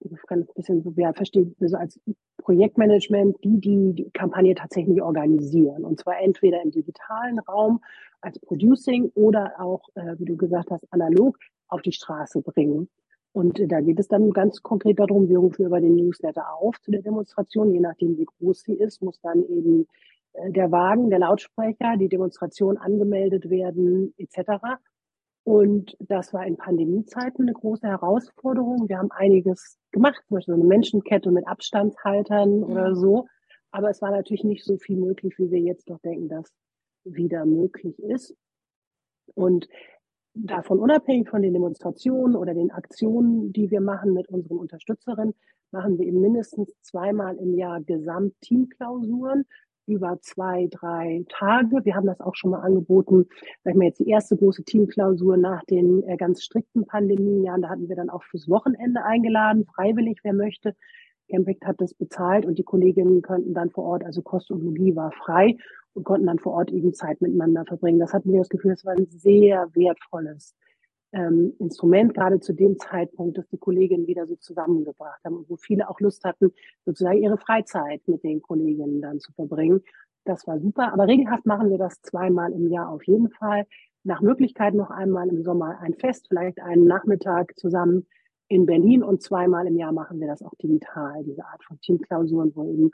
[0.00, 2.00] ich kann ein bisschen ja, verstehen, so als
[2.38, 5.84] Projektmanagement, die, die die Kampagne tatsächlich organisieren.
[5.84, 7.80] Und zwar entweder im digitalen Raum
[8.20, 11.38] als Producing oder auch, äh, wie du gesagt hast, analog
[11.68, 12.88] auf die Straße bringen.
[13.32, 16.80] Und äh, da geht es dann ganz konkret darum, wir rufen über den Newsletter auf
[16.80, 19.86] zu der Demonstration, je nachdem wie groß sie ist, muss dann eben
[20.32, 24.78] äh, der Wagen, der Lautsprecher, die Demonstration angemeldet werden, etc.
[25.44, 28.88] Und das war in Pandemiezeiten eine große Herausforderung.
[28.88, 33.26] Wir haben einiges gemacht, zum Beispiel so eine Menschenkette mit Abstandshaltern oder so.
[33.70, 36.52] Aber es war natürlich nicht so viel möglich, wie wir jetzt doch denken, dass
[37.04, 38.36] wieder möglich ist.
[39.34, 39.68] Und
[40.34, 45.34] davon unabhängig von den Demonstrationen oder den Aktionen, die wir machen mit unseren Unterstützerinnen,
[45.70, 49.46] machen wir eben mindestens zweimal im Jahr Gesamtteamklausuren
[49.86, 51.84] über zwei, drei Tage.
[51.84, 53.26] Wir haben das auch schon mal angeboten,
[53.64, 57.62] sag ich mal jetzt die erste große Teamklausur nach den äh, ganz strikten Pandemienjahren.
[57.62, 60.74] Da hatten wir dann auch fürs Wochenende eingeladen, freiwillig, wer möchte.
[61.30, 64.96] Campact hat das bezahlt und die Kolleginnen könnten dann vor Ort, also Kost und Logie
[64.96, 65.56] war frei
[65.94, 67.98] und konnten dann vor Ort eben Zeit miteinander verbringen.
[67.98, 70.54] Das hatten wir das Gefühl, es war ein sehr wertvolles
[71.12, 75.56] ähm, Instrument, gerade zu dem Zeitpunkt, dass die Kolleginnen wieder so zusammengebracht haben und wo
[75.56, 76.52] viele auch Lust hatten,
[76.84, 79.82] sozusagen ihre Freizeit mit den Kolleginnen dann zu verbringen.
[80.24, 80.92] Das war super.
[80.92, 83.66] Aber regelhaft machen wir das zweimal im Jahr auf jeden Fall.
[84.04, 88.06] Nach Möglichkeit noch einmal im Sommer ein Fest, vielleicht einen Nachmittag zusammen
[88.48, 92.52] in Berlin und zweimal im Jahr machen wir das auch digital, diese Art von Teamklausuren,
[92.54, 92.90] wo eben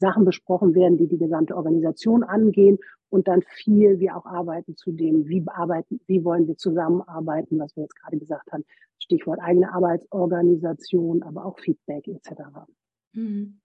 [0.00, 2.78] Sachen besprochen werden, die die gesamte Organisation angehen
[3.10, 7.76] und dann viel wir auch arbeiten zu dem, wie arbeiten, wie wollen wir zusammenarbeiten, was
[7.76, 8.64] wir jetzt gerade gesagt haben.
[8.98, 12.30] Stichwort eigene Arbeitsorganisation, aber auch Feedback etc.
[13.12, 13.60] Mhm.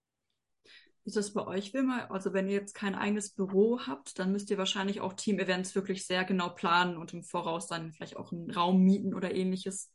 [1.05, 2.07] Ist das bei euch, Wilma?
[2.09, 6.05] Also wenn ihr jetzt kein eigenes Büro habt, dann müsst ihr wahrscheinlich auch Team-Events wirklich
[6.07, 9.91] sehr genau planen und im Voraus dann vielleicht auch einen Raum mieten oder ähnliches.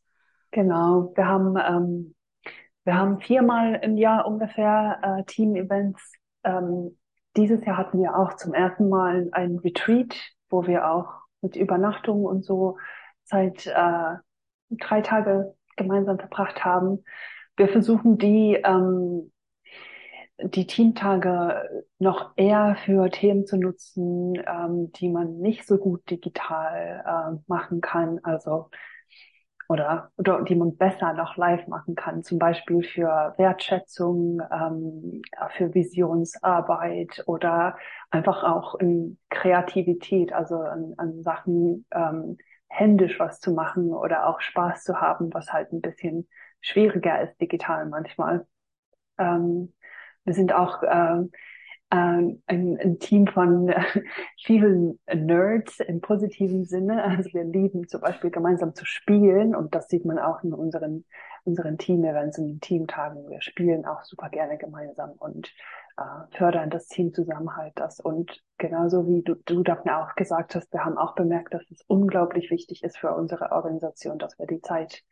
[0.52, 2.14] Genau, wir haben ähm,
[2.84, 6.12] wir haben viermal im Jahr ungefähr äh, Team-Events
[6.44, 6.98] ähm,
[7.36, 10.14] dieses Jahr hatten wir auch zum ersten Mal ein Retreat,
[10.48, 11.06] wo wir auch
[11.42, 12.76] mit Übernachtung und so
[13.24, 14.16] seit äh,
[14.70, 17.04] drei Tage gemeinsam verbracht haben.
[17.56, 19.30] Wir versuchen die ähm,
[20.42, 27.04] die Teamtage noch eher für Themen zu nutzen, ähm, die man nicht so gut digital
[27.06, 28.20] äh, machen kann.
[28.22, 28.70] Also
[29.70, 35.22] oder, oder die man besser noch live machen kann, zum Beispiel für Wertschätzung, ähm,
[35.56, 37.76] für Visionsarbeit oder
[38.10, 44.40] einfach auch in Kreativität, also an, an Sachen ähm, händisch was zu machen oder auch
[44.40, 46.26] Spaß zu haben, was halt ein bisschen
[46.60, 48.48] schwieriger ist digital manchmal.
[49.18, 49.72] Ähm,
[50.24, 51.22] wir sind auch äh,
[51.90, 53.82] ähm, ein, ein Team von äh,
[54.44, 57.02] vielen Nerds im positiven Sinne.
[57.02, 61.04] Also wir lieben zum Beispiel gemeinsam zu spielen und das sieht man auch in unseren,
[61.44, 63.28] unseren Team-Events und Teamtagen.
[63.28, 65.52] Wir spielen auch super gerne gemeinsam und
[65.96, 67.72] äh, fördern das Teamzusammenhalt.
[67.74, 71.68] Das und genauso wie du, du Daphne auch gesagt hast, wir haben auch bemerkt, dass
[71.70, 75.02] es unglaublich wichtig ist für unsere Organisation, dass wir die Zeit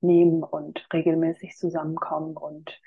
[0.00, 2.80] nehmen und regelmäßig zusammenkommen und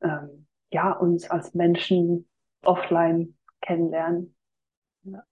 [0.00, 2.28] ähm, ja, uns als Menschen
[2.66, 4.34] offline kennenlernen.
[5.02, 5.24] Ja.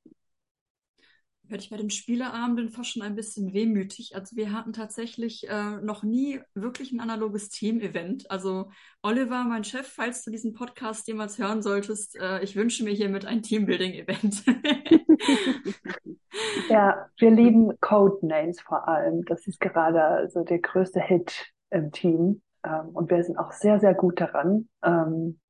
[1.45, 4.15] Werde ich bei dem Spieleabend fast schon ein bisschen wehmütig.
[4.15, 8.31] Also wir hatten tatsächlich äh, noch nie wirklich ein analoges Team-Event.
[8.31, 8.71] Also
[9.03, 13.27] Oliver, mein Chef, falls du diesen Podcast jemals hören solltest, äh, ich wünsche mir hiermit
[13.27, 14.45] ein Teambuilding-Event.
[16.69, 19.25] ja, wir lieben Codenames vor allem.
[19.25, 22.43] Das ist gerade so der größte Hit im Team.
[22.65, 24.69] Ähm, und wir sind auch sehr, sehr gut daran.
[24.85, 25.41] Ähm,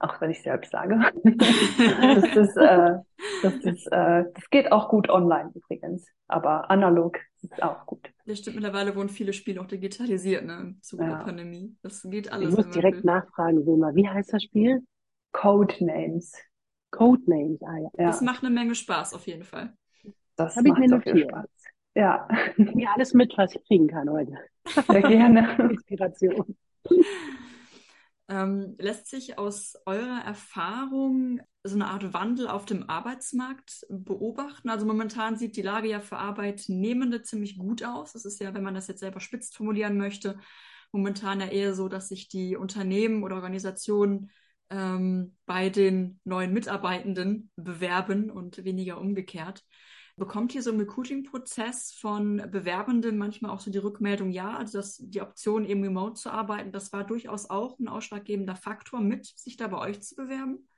[0.00, 0.98] auch wenn ich selbst sage.
[1.24, 2.98] das, ist, äh,
[3.42, 8.10] das, ist, äh, das geht auch gut online übrigens, aber analog ist auch gut.
[8.26, 11.18] Das stimmt, mittlerweile wurden viele Spiele auch digitalisiert, ne, im Zuge ja.
[11.18, 11.76] der Pandemie.
[11.82, 12.50] Das geht alles.
[12.50, 14.82] Ich muss direkt nachfragen, Wilma, wie heißt das Spiel?
[15.32, 16.32] Codenames.
[16.90, 17.88] Codenames, ah ja.
[17.96, 19.74] Das macht eine Menge Spaß, auf jeden Fall.
[20.36, 21.30] Das Hab macht ich mir notiert.
[21.30, 21.48] Spaß.
[21.94, 22.28] Ja.
[22.56, 24.36] Ich mir alles mit, was ich kriegen kann heute.
[24.64, 25.56] Sehr gerne.
[25.70, 26.56] Inspiration.
[28.30, 34.68] Ähm, lässt sich aus eurer Erfahrung so eine Art Wandel auf dem Arbeitsmarkt beobachten?
[34.68, 38.12] Also momentan sieht die Lage ja für Arbeitnehmende ziemlich gut aus.
[38.12, 40.38] Das ist ja, wenn man das jetzt selber spitzt formulieren möchte,
[40.92, 44.30] momentan ja eher so, dass sich die Unternehmen oder Organisationen
[44.70, 49.64] ähm, bei den neuen Mitarbeitenden bewerben und weniger umgekehrt.
[50.18, 54.96] Bekommt ihr so im Recruiting-Prozess von Bewerbenden manchmal auch so die Rückmeldung, ja, also dass
[54.96, 59.56] die Option eben remote zu arbeiten, das war durchaus auch ein ausschlaggebender Faktor mit, sich
[59.56, 60.68] da bei euch zu bewerben?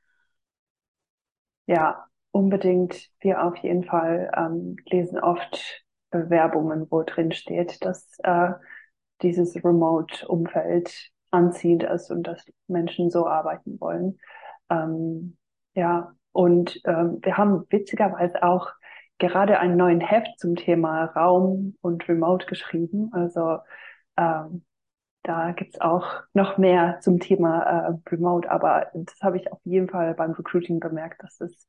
[1.65, 3.09] Ja, unbedingt.
[3.21, 8.51] Wir auf jeden Fall ähm, lesen oft Bewerbungen, wo drin steht, dass äh,
[9.23, 14.19] dieses Remote-Umfeld anziehend ist und dass Menschen so arbeiten wollen.
[14.69, 15.39] Ähm,
[15.75, 18.71] ja, und ähm, wir haben witzigerweise auch
[19.21, 23.11] gerade einen neuen Heft zum Thema Raum und Remote geschrieben.
[23.13, 23.59] Also
[24.17, 24.65] ähm,
[25.23, 29.89] da gibt's auch noch mehr zum Thema äh, Remote, aber das habe ich auf jeden
[29.89, 31.69] Fall beim Recruiting bemerkt, dass es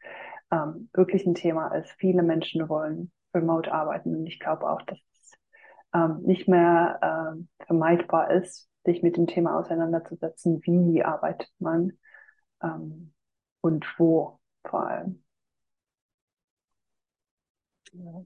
[0.52, 1.92] ähm, wirklich ein Thema ist.
[1.98, 5.32] Viele Menschen wollen remote arbeiten und ich glaube auch, dass es
[5.94, 11.94] ähm, nicht mehr äh, vermeidbar ist, sich mit dem Thema auseinanderzusetzen, wie arbeitet man
[12.64, 13.14] ähm,
[13.62, 15.24] und wo vor allem.
[17.94, 18.24] Ja.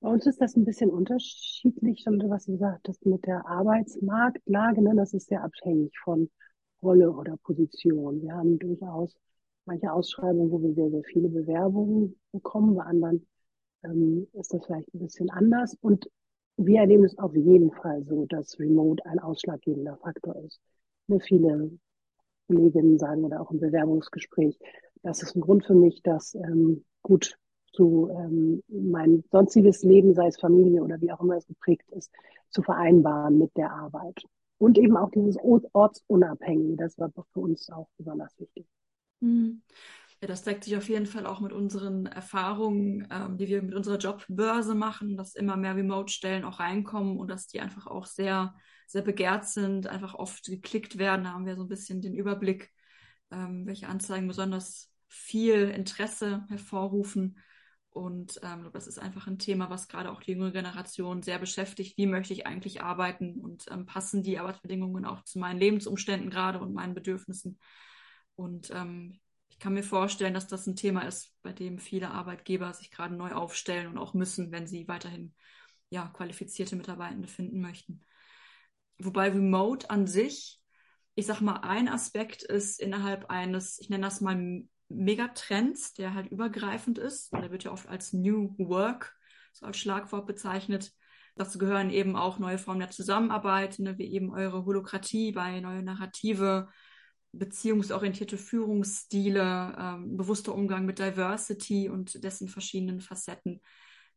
[0.00, 4.82] Bei uns ist das ein bisschen unterschiedlich, schon was du sagtest, mit der Arbeitsmarktlage.
[4.82, 4.94] Ne?
[4.96, 6.30] Das ist sehr abhängig von
[6.82, 8.22] Rolle oder Position.
[8.22, 9.14] Wir haben durchaus
[9.66, 12.76] manche Ausschreibungen, wo wir sehr, sehr viele Bewerbungen bekommen.
[12.76, 13.26] Bei anderen
[13.84, 15.76] ähm, ist das vielleicht ein bisschen anders.
[15.82, 16.10] Und
[16.56, 20.60] wir erleben es auf jeden Fall so, dass Remote ein ausschlaggebender Faktor ist.
[21.08, 21.70] Ne, viele
[22.46, 24.58] Kolleginnen sagen oder auch im Bewerbungsgespräch,
[25.02, 27.36] das ist ein Grund für mich, dass ähm, gut
[27.72, 32.10] zu ähm, mein sonstiges Leben, sei es Familie oder wie auch immer es geprägt ist,
[32.50, 34.24] zu vereinbaren mit der Arbeit.
[34.58, 35.38] Und eben auch dieses
[35.72, 38.66] Ortsunabhängige, das war für uns auch besonders wichtig.
[39.20, 39.62] Hm.
[40.20, 43.74] Ja, das deckt sich auf jeden Fall auch mit unseren Erfahrungen, ähm, die wir mit
[43.74, 48.54] unserer Jobbörse machen, dass immer mehr Remote-Stellen auch reinkommen und dass die einfach auch sehr,
[48.86, 51.24] sehr begehrt sind, einfach oft geklickt werden.
[51.24, 52.70] Da haben wir so ein bisschen den Überblick,
[53.30, 57.38] ähm, welche Anzeigen besonders viel Interesse hervorrufen.
[57.90, 61.98] Und ähm, das ist einfach ein Thema, was gerade auch die jüngere Generation sehr beschäftigt.
[61.98, 66.60] Wie möchte ich eigentlich arbeiten und ähm, passen die Arbeitsbedingungen auch zu meinen Lebensumständen gerade
[66.60, 67.58] und meinen Bedürfnissen?
[68.36, 69.18] Und ähm,
[69.48, 73.14] ich kann mir vorstellen, dass das ein Thema ist, bei dem viele Arbeitgeber sich gerade
[73.14, 75.34] neu aufstellen und auch müssen, wenn sie weiterhin
[75.90, 78.04] ja, qualifizierte Mitarbeitende finden möchten.
[78.98, 80.60] Wobei Remote an sich,
[81.16, 86.30] ich sag mal, ein Aspekt ist innerhalb eines, ich nenne das mal Megatrends, der halt
[86.30, 87.32] übergreifend ist.
[87.32, 89.16] Der wird ja oft als New Work,
[89.52, 90.92] so als Schlagwort bezeichnet.
[91.36, 95.82] Dazu gehören eben auch neue Formen der Zusammenarbeit, ne, wie eben eure Holokratie bei neue
[95.82, 96.68] Narrative,
[97.32, 103.60] beziehungsorientierte Führungsstile, ähm, bewusster Umgang mit Diversity und dessen verschiedenen Facetten.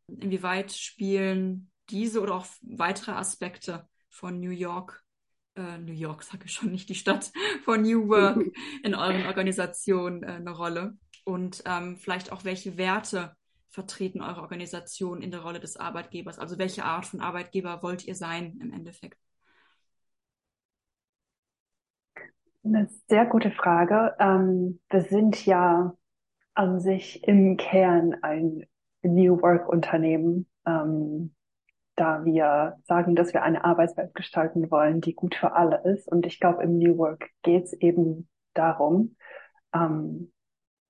[0.07, 5.02] Inwieweit spielen diese oder auch weitere Aspekte von New York
[5.55, 7.31] äh, New York, sage ich schon nicht die Stadt,
[7.65, 8.43] von New Work
[8.83, 10.97] in euren Organisationen äh, eine Rolle?
[11.25, 13.35] Und ähm, vielleicht auch, welche Werte
[13.69, 16.37] vertreten eure Organisation in der Rolle des Arbeitgebers?
[16.37, 19.17] Also welche Art von Arbeitgeber wollt ihr sein im Endeffekt?
[22.63, 24.15] Eine sehr gute Frage.
[24.19, 25.95] Ähm, wir sind ja
[26.53, 28.65] an sich im Kern ein
[29.01, 30.47] New Work Unternehmen.
[30.65, 31.33] Ähm,
[31.95, 36.07] da wir sagen, dass wir eine Arbeitswelt gestalten wollen, die gut für alle ist.
[36.07, 39.15] Und ich glaube, im New Work geht es eben darum,
[39.73, 40.31] ähm,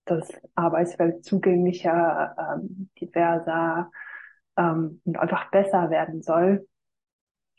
[0.05, 3.91] dass Arbeitswelt zugänglicher, ähm, diverser
[4.57, 6.67] ähm, und einfach besser werden soll.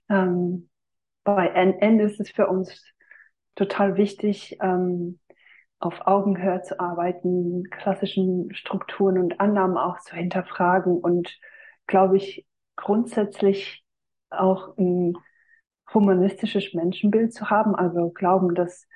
[0.08, 0.68] Ähm,
[1.24, 2.84] bei NN ist es für uns
[3.54, 5.18] total wichtig, ähm,
[5.78, 11.38] auf Augenhöhe zu arbeiten, klassischen Strukturen und Annahmen auch zu hinterfragen und,
[11.86, 12.46] glaube ich,
[12.76, 13.84] grundsätzlich
[14.30, 15.16] auch ein
[15.92, 18.86] humanistisches Menschenbild zu haben, also glauben, dass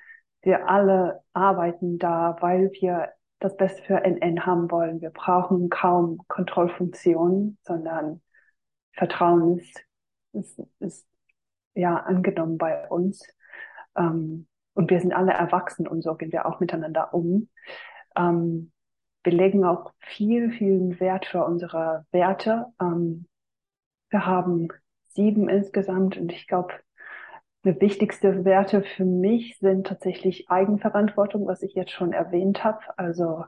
[0.41, 3.09] wir alle arbeiten da, weil wir
[3.39, 5.01] das Beste für NN haben wollen.
[5.01, 8.21] Wir brauchen kaum Kontrollfunktionen, sondern
[8.93, 9.81] Vertrauen ist,
[10.33, 11.07] ist, ist
[11.73, 13.25] ja angenommen bei uns.
[13.95, 17.49] Ähm, und wir sind alle erwachsen und so gehen wir auch miteinander um.
[18.15, 18.71] Ähm,
[19.23, 22.67] wir legen auch viel, viel Wert für unsere Werte.
[22.81, 23.25] Ähm,
[24.09, 24.69] wir haben
[25.09, 26.73] sieben insgesamt und ich glaube,
[27.65, 32.79] die wichtigste Werte für mich sind tatsächlich Eigenverantwortung, was ich jetzt schon erwähnt habe.
[32.97, 33.45] Also,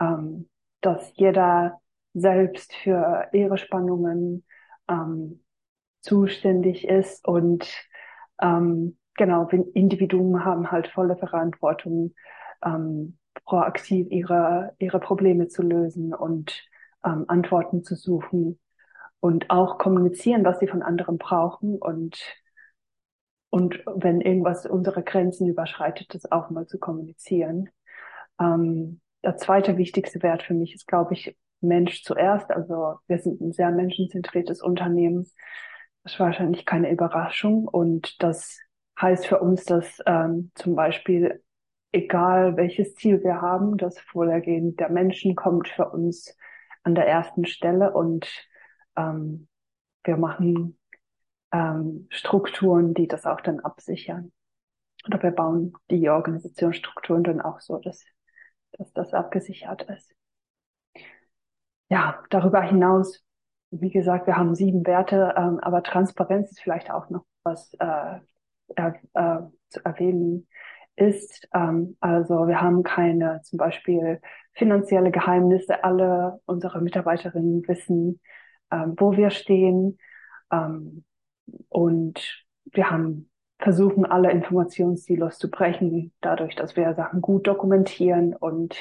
[0.00, 0.48] ähm,
[0.80, 1.80] dass jeder
[2.12, 4.44] selbst für ihre Spannungen
[4.88, 5.42] ähm,
[6.00, 7.66] zuständig ist und
[8.40, 12.14] ähm, genau, Individuen haben halt volle Verantwortung,
[12.64, 16.62] ähm, proaktiv ihre, ihre Probleme zu lösen und
[17.04, 18.58] ähm, Antworten zu suchen
[19.24, 22.20] und auch kommunizieren, was sie von anderen brauchen und
[23.48, 27.70] und wenn irgendwas unsere Grenzen überschreitet, das auch mal zu kommunizieren.
[28.38, 32.50] Ähm, der zweite wichtigste Wert für mich ist, glaube ich, Mensch zuerst.
[32.50, 35.22] Also wir sind ein sehr menschenzentriertes Unternehmen.
[36.02, 37.66] Das ist wahrscheinlich keine Überraschung.
[37.66, 38.58] Und das
[39.00, 41.42] heißt für uns, dass ähm, zum Beispiel,
[41.92, 46.36] egal welches Ziel wir haben, das Wohlergehen der Menschen kommt für uns
[46.82, 47.94] an der ersten Stelle.
[47.94, 48.28] Und
[48.96, 49.48] ähm,
[50.04, 50.78] wir machen
[51.52, 54.32] ähm, Strukturen, die das auch dann absichern.
[55.06, 58.04] Oder wir bauen die Organisationsstrukturen dann auch so, dass,
[58.72, 60.14] dass das abgesichert ist.
[61.90, 63.22] Ja, darüber hinaus,
[63.70, 68.18] wie gesagt, wir haben sieben Werte, ähm, aber Transparenz ist vielleicht auch noch was äh,
[68.76, 70.48] äh, äh, zu erwähnen
[70.96, 71.48] ist.
[71.52, 74.20] Ähm, also wir haben keine zum Beispiel
[74.52, 75.84] finanzielle Geheimnisse.
[75.84, 78.20] Alle unsere Mitarbeiterinnen wissen,
[78.74, 79.98] ähm, wo wir stehen.
[80.50, 81.04] Ähm,
[81.68, 88.76] und wir haben versuchen, alle Informationssilos zu brechen, dadurch, dass wir Sachen gut dokumentieren und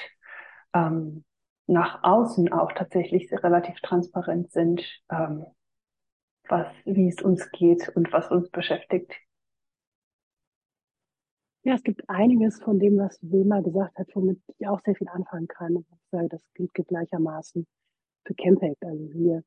[0.73, 1.23] ähm,
[1.67, 5.45] nach außen auch tatsächlich relativ transparent sind, ähm,
[6.49, 9.13] was, wie es uns geht und was uns beschäftigt.
[11.65, 15.07] Ja, es gibt einiges von dem, was Wilma gesagt hat, womit ich auch sehr viel
[15.07, 15.77] anfangen kann.
[15.77, 17.65] Ich sage, das gilt gleichermaßen
[18.25, 18.83] für Campact.
[18.83, 19.43] Also wir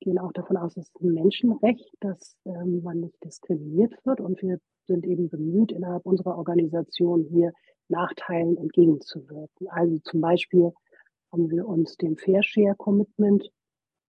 [0.00, 4.20] gehen auch davon aus, es ist ein Menschenrecht, dass ähm, man nicht diskriminiert wird.
[4.20, 7.52] Und wir sind eben bemüht, innerhalb unserer Organisation hier
[7.88, 9.68] Nachteilen entgegenzuwirken.
[9.68, 10.72] Also zum Beispiel
[11.32, 13.50] haben wir uns dem Fair Share Commitment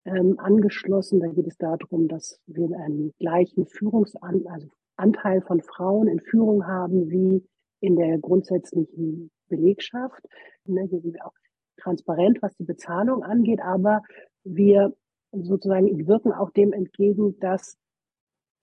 [0.05, 1.21] ähm, angeschlossen.
[1.21, 6.67] Da geht es darum, dass wir einen gleichen Führungsanteil, also Anteil von Frauen in Führung
[6.67, 7.45] haben wie
[7.81, 10.23] in der grundsätzlichen Belegschaft.
[10.65, 11.35] Ne, hier sind wir auch
[11.77, 14.03] transparent, was die Bezahlung angeht, aber
[14.45, 14.93] wir
[15.33, 17.77] sozusagen wirken auch dem entgegen, dass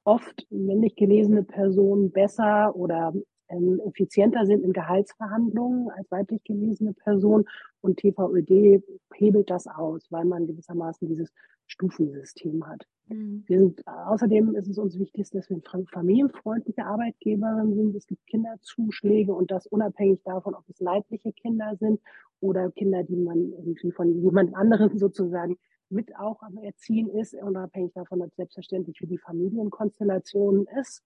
[0.04, 3.14] oft männlich gelesene Personen besser oder
[3.50, 7.46] ähm, effizienter sind in Gehaltsverhandlungen als weiblich gelesene Personen.
[7.82, 11.32] Und TVÖD hebelt das aus, weil man gewissermaßen dieses
[11.68, 12.86] Stufensystem hat.
[13.08, 13.44] Mhm.
[13.48, 17.96] Wir sind, außerdem ist es uns wichtig, dass wir familienfreundliche Arbeitgeberinnen sind.
[17.96, 22.00] Es gibt Kinderzuschläge und das unabhängig davon, ob es leibliche Kinder sind
[22.40, 25.58] oder Kinder, die man irgendwie von jemand anderem sozusagen
[25.90, 31.04] mit auch am Erziehen ist, unabhängig davon, ob selbstverständlich wie die Familienkonstellation ist.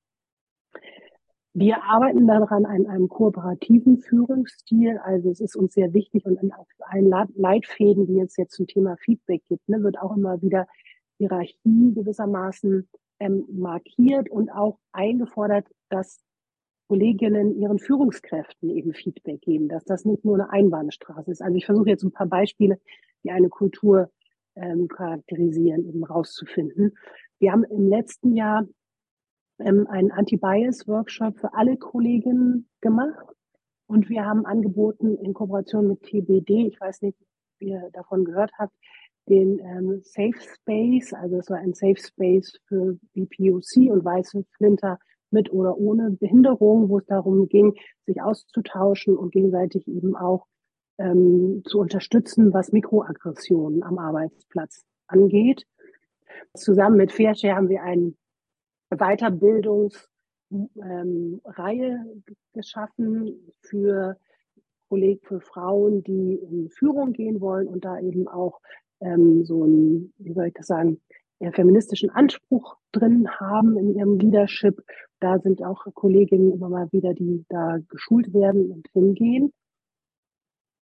[1.53, 4.99] Wir arbeiten daran an einem kooperativen Führungsstil.
[4.99, 8.95] Also es ist uns sehr wichtig und in allen Leitfäden, die es jetzt zum Thema
[8.97, 10.67] Feedback gibt, ne, wird auch immer wieder
[11.19, 12.89] Hierarchie gewissermaßen
[13.19, 16.19] ähm, markiert und auch eingefordert, dass
[16.87, 21.41] Kolleginnen ihren Führungskräften eben Feedback geben, dass das nicht nur eine Einbahnstraße ist.
[21.41, 22.79] Also ich versuche jetzt ein paar Beispiele,
[23.23, 24.09] die eine Kultur
[24.55, 26.97] ähm, charakterisieren, eben rauszufinden.
[27.37, 28.65] Wir haben im letzten Jahr
[29.59, 33.35] ähm, einen Anti-Bias-Workshop für alle Kolleginnen gemacht
[33.87, 38.51] und wir haben angeboten in Kooperation mit TBD, ich weiß nicht, ob ihr davon gehört
[38.57, 38.73] habt,
[39.29, 44.99] den ähm, Safe Space, also es war ein Safe Space für BPOC und weiße Flinter
[45.31, 47.75] mit oder ohne Behinderung, wo es darum ging,
[48.05, 50.47] sich auszutauschen und gegenseitig eben auch
[50.97, 55.65] ähm, zu unterstützen, was Mikroaggressionen am Arbeitsplatz angeht.
[56.55, 58.13] Zusammen mit Fairshare haben wir eine
[58.89, 59.85] Weiterbildungsreihe
[60.81, 62.23] ähm,
[62.53, 64.17] geschaffen für
[64.89, 68.59] Kollegen, für Frauen, die in Führung gehen wollen und da eben auch
[69.01, 70.99] ähm, so ein, wie soll ich das sagen,
[71.39, 74.83] eher feministischen Anspruch drin haben in ihrem Leadership.
[75.19, 79.53] Da sind auch Kolleginnen immer mal wieder, die da geschult werden und hingehen.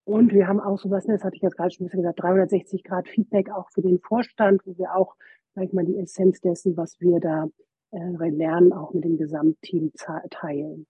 [0.05, 2.21] Und wir haben auch sowas, ne, das hatte ich jetzt gerade schon ein bisschen gesagt,
[2.21, 5.15] 360 Grad Feedback auch für den Vorstand, wo wir auch,
[5.55, 7.47] sag ich mal, die Essenz dessen, was wir da
[7.91, 9.91] äh, lernen, auch mit dem Gesamtteam
[10.29, 10.85] teilen.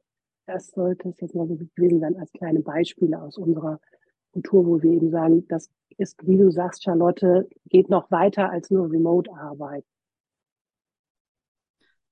[0.47, 3.79] Das sollte es jetzt mal so gewesen sein als kleine Beispiele aus unserer
[4.35, 8.69] Kultur, wo wir eben sagen, das ist, wie du sagst, Charlotte, geht noch weiter als
[8.69, 9.85] nur Remote-Arbeit.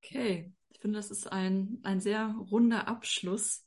[0.01, 3.63] Okay, ich finde, das ist ein, ein sehr runder Abschluss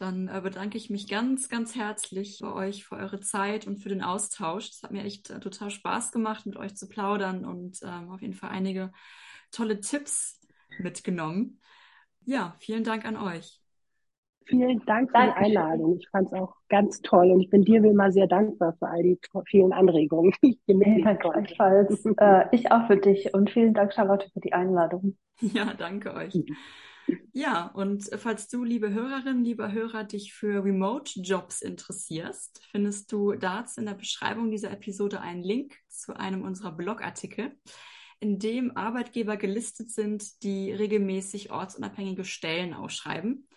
[0.00, 3.90] dann äh, bedanke ich mich ganz, ganz herzlich bei euch für eure Zeit und für
[3.90, 4.70] den Austausch.
[4.70, 8.22] Es hat mir echt äh, total Spaß gemacht, mit euch zu plaudern und ähm, auf
[8.22, 8.92] jeden Fall einige
[9.50, 10.40] tolle Tipps
[10.78, 11.60] mitgenommen.
[12.24, 13.59] Ja, vielen Dank an euch.
[14.46, 15.50] Vielen Dank für Dankeschön.
[15.52, 15.98] die Einladung.
[15.98, 18.88] Ich fand es auch ganz toll und ich bin dir wie immer sehr dankbar für
[18.88, 20.32] all die vielen Anregungen.
[20.42, 22.04] Ich ja, gleichfalls.
[22.18, 25.16] äh, ich auch für dich und vielen Dank, Charlotte, für die Einladung.
[25.40, 26.38] Ja, danke euch.
[27.32, 33.80] Ja, und falls du, liebe Hörerin, lieber Hörer, dich für Remote-Jobs interessierst, findest du dazu
[33.80, 37.56] in der Beschreibung dieser Episode einen Link zu einem unserer Blogartikel,
[38.20, 43.48] in dem Arbeitgeber gelistet sind, die regelmäßig ortsunabhängige Stellen ausschreiben.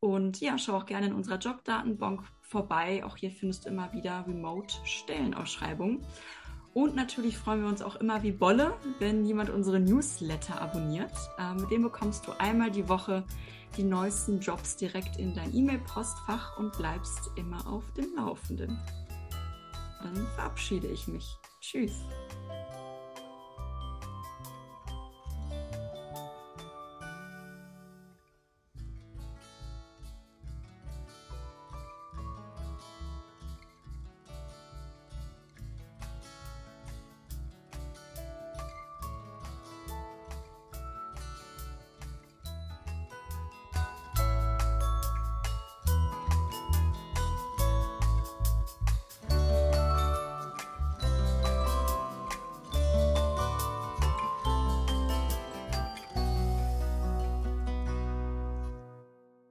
[0.00, 3.04] Und ja, schau auch gerne in unserer Jobdatenbank vorbei.
[3.04, 6.06] Auch hier findest du immer wieder Remote-Stellenausschreibungen.
[6.74, 11.12] Und natürlich freuen wir uns auch immer wie Bolle, wenn jemand unsere Newsletter abonniert.
[11.38, 13.24] Äh, mit dem bekommst du einmal die Woche
[13.76, 18.78] die neuesten Jobs direkt in dein E-Mail-Postfach und bleibst immer auf dem Laufenden.
[20.02, 21.26] Dann verabschiede ich mich.
[21.60, 22.04] Tschüss.